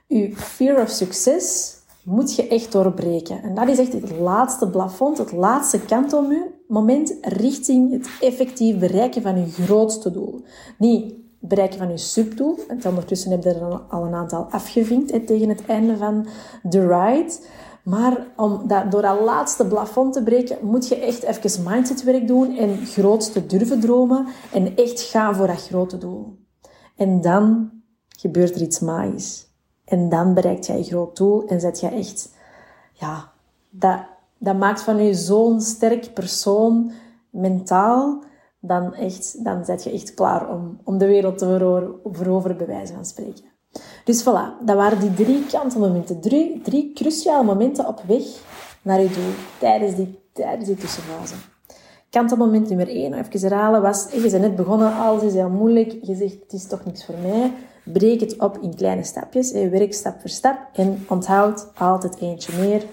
Uw 0.08 0.34
fear 0.36 0.82
of 0.82 0.90
success 0.90 1.76
moet 2.04 2.36
je 2.36 2.48
echt 2.48 2.72
doorbreken. 2.72 3.44
En 3.44 3.56
dat 3.56 3.68
is 3.68 3.80
echt 3.80 3.94
het 3.94 4.12
laatste 4.20 4.70
plafond, 4.70 5.18
het 5.18 5.32
laatste 5.32 5.80
kantelmoment 5.80 7.16
richting 7.22 7.92
het 7.92 8.10
effectief 8.22 8.80
bereiken 8.80 9.22
van 9.22 9.38
je 9.38 9.52
grootste 9.52 10.12
doel. 10.12 10.42
Niet 10.78 11.14
bereiken 11.40 11.78
van 11.78 11.90
je 11.90 11.98
subdoel. 11.98 12.60
En 12.68 12.86
ondertussen 12.86 13.32
heb 13.32 13.44
je 13.44 13.50
er 13.50 13.80
al 13.90 14.06
een 14.06 14.14
aantal 14.14 14.48
afgevinkt 14.50 15.28
tegen 15.28 15.50
het 15.50 15.66
einde 15.66 15.98
van 15.98 16.28
de 16.64 16.88
ride. 16.88 17.34
Maar 17.84 18.28
om 18.36 18.68
dat, 18.68 18.92
door 18.92 19.02
dat 19.02 19.22
laatste 19.22 19.66
plafond 19.66 20.14
te 20.14 20.24
breken, 20.24 20.58
moet 20.62 20.88
je 20.88 20.96
echt 20.96 21.24
even 21.24 21.64
mindsetwerk 21.64 22.28
doen 22.28 22.58
en 22.58 22.86
grootste 22.86 23.46
durven 23.46 23.80
dromen 23.80 24.28
en 24.54 24.76
echt 24.76 25.02
gaan 25.02 25.36
voor 25.36 25.48
dat 25.48 25.62
grote 25.62 25.98
doel. 25.98 26.41
En 27.02 27.22
dan 27.22 27.72
gebeurt 28.08 28.56
er 28.56 28.62
iets 28.62 28.80
magisch. 28.80 29.48
En 29.86 30.10
dan 30.10 30.34
bereikt 30.34 30.66
jij 30.66 30.78
je 30.78 30.84
groot 30.84 31.18
doel 31.18 31.48
en 31.48 31.60
zet 31.60 31.80
je 31.80 31.88
echt, 31.88 32.34
ja, 32.94 33.32
dat, 33.70 34.58
maakt 34.58 34.82
van 34.82 35.04
je 35.04 35.14
zo'n 35.14 35.62
sterk 35.62 36.14
persoon 36.14 36.92
mentaal 37.30 38.24
dan, 38.60 38.94
echt, 38.94 39.44
dan 39.44 39.66
zet 39.66 39.84
je 39.84 39.92
echt 39.92 40.14
klaar 40.14 40.50
om, 40.50 40.80
om 40.84 40.98
de 40.98 41.06
wereld 41.06 41.38
te 41.38 41.46
veroveren, 42.12 42.58
bij 42.58 42.68
wijze 42.68 42.94
van 42.94 43.06
spreken. 43.06 43.44
Dus 44.06 44.22
voilà, 44.22 44.66
dat 44.66 44.76
waren 44.76 45.00
die 45.00 45.14
drie 45.14 45.46
kantelmomenten. 45.46 46.22
Drie, 46.22 46.62
drie 46.62 46.94
cruciale 46.94 47.44
momenten 47.44 47.88
op 47.88 48.04
weg 48.08 48.24
naar 48.82 49.02
je 49.02 49.10
doel 49.10 49.34
tijdens 49.60 49.96
die, 49.96 50.20
tijdens 50.34 50.66
die 50.66 50.78
tussenfase. 50.78 51.36
Kantelmoment 52.12 52.70
nummer 52.70 52.88
één, 52.88 53.14
even 53.14 53.40
herhalen, 53.40 53.82
was, 53.82 54.08
je 54.12 54.22
bent 54.22 54.42
net 54.42 54.56
begonnen, 54.56 54.96
alles 54.96 55.24
is 55.24 55.34
heel 55.34 55.50
moeilijk, 55.50 55.96
je 56.02 56.16
zegt, 56.16 56.38
het 56.44 56.54
is 56.54 56.68
toch 56.68 56.86
niks 56.86 57.06
voor 57.06 57.16
mij. 57.22 57.54
Breek 57.84 58.20
het 58.20 58.38
op 58.38 58.58
in 58.62 58.76
kleine 58.76 59.04
stapjes, 59.04 59.52
werk 59.52 59.94
stap 59.94 60.20
voor 60.20 60.30
stap 60.30 60.58
en 60.74 61.06
onthoud 61.10 61.72
altijd 61.78 62.18
eentje 62.20 62.60
meer. 62.60 62.84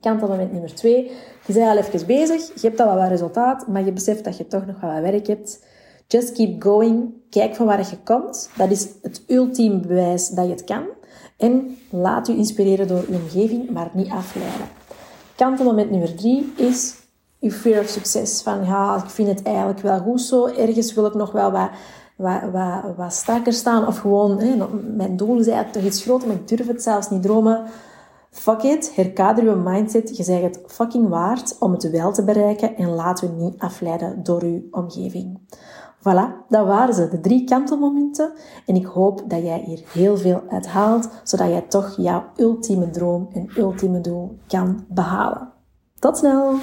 Kantelmoment 0.00 0.52
nummer 0.52 0.74
twee, 0.74 1.10
je 1.46 1.52
bent 1.52 1.68
al 1.68 1.76
even 1.76 2.06
bezig, 2.06 2.60
je 2.60 2.68
hebt 2.68 2.80
al 2.80 2.96
wat 2.96 3.08
resultaat, 3.08 3.66
maar 3.66 3.84
je 3.84 3.92
beseft 3.92 4.24
dat 4.24 4.36
je 4.36 4.46
toch 4.46 4.66
nog 4.66 4.80
wat 4.80 5.00
werk 5.00 5.26
hebt. 5.26 5.64
Just 6.06 6.32
keep 6.32 6.62
going. 6.62 7.12
Kijk 7.30 7.54
van 7.54 7.66
waar 7.66 7.78
je 7.78 7.98
komt. 8.04 8.50
Dat 8.56 8.70
is 8.70 8.88
het 9.02 9.22
ultieme 9.26 9.80
bewijs 9.80 10.28
dat 10.28 10.44
je 10.44 10.50
het 10.50 10.64
kan. 10.64 10.84
En 11.36 11.76
laat 11.90 12.26
je 12.26 12.36
inspireren 12.36 12.88
door 12.88 13.04
je 13.08 13.16
omgeving, 13.16 13.70
maar 13.70 13.90
niet 13.92 14.10
afleiden. 14.10 14.66
Kantelmoment 15.36 15.90
nummer 15.90 16.14
drie 16.14 16.52
is 16.56 16.99
je 17.40 17.50
fear 17.50 17.80
of 17.80 17.88
success. 17.88 18.42
Van 18.42 18.64
ja, 18.64 18.96
ik 18.96 19.10
vind 19.10 19.28
het 19.28 19.42
eigenlijk 19.42 19.80
wel 19.80 19.98
goed 19.98 20.20
zo. 20.20 20.46
Ergens 20.46 20.94
wil 20.94 21.06
ik 21.06 21.14
nog 21.14 21.32
wel 21.32 21.50
wat, 21.50 21.70
wat, 22.16 22.40
wat, 22.52 22.96
wat 22.96 23.54
staan. 23.54 23.86
Of 23.86 23.98
gewoon, 23.98 24.36
mijn 24.96 25.16
doel 25.16 25.38
is 25.38 25.46
eigenlijk 25.46 25.72
toch 25.72 25.82
iets 25.82 26.02
groter, 26.02 26.28
maar 26.28 26.36
ik 26.36 26.48
durf 26.48 26.66
het 26.66 26.82
zelfs 26.82 27.10
niet 27.10 27.22
dromen. 27.22 27.64
Fuck 28.30 28.62
it, 28.62 28.94
herkader 28.94 29.44
je 29.44 29.54
mindset. 29.54 30.16
Je 30.16 30.22
zegt 30.22 30.42
het 30.42 30.60
fucking 30.66 31.08
waard 31.08 31.56
om 31.58 31.72
het 31.72 31.90
wel 31.90 32.12
te 32.12 32.24
bereiken 32.24 32.76
en 32.76 32.88
laat 32.88 33.20
je 33.20 33.28
niet 33.28 33.58
afleiden 33.58 34.22
door 34.22 34.44
je 34.44 34.68
omgeving. 34.70 35.38
Voilà, 35.98 36.46
dat 36.48 36.66
waren 36.66 36.94
ze, 36.94 37.08
de 37.08 37.20
drie 37.20 37.44
kantelmomenten. 37.44 38.32
En 38.66 38.74
ik 38.74 38.86
hoop 38.86 39.22
dat 39.26 39.42
jij 39.42 39.62
hier 39.66 39.82
heel 39.92 40.16
veel 40.16 40.42
uit 40.48 40.66
haalt, 40.66 41.08
zodat 41.22 41.48
jij 41.48 41.60
toch 41.60 41.96
jouw 41.96 42.24
ultieme 42.36 42.90
droom 42.90 43.28
en 43.32 43.50
ultieme 43.56 44.00
doel 44.00 44.38
kan 44.46 44.84
behalen. 44.88 45.52
Tot 45.98 46.18
snel! 46.18 46.54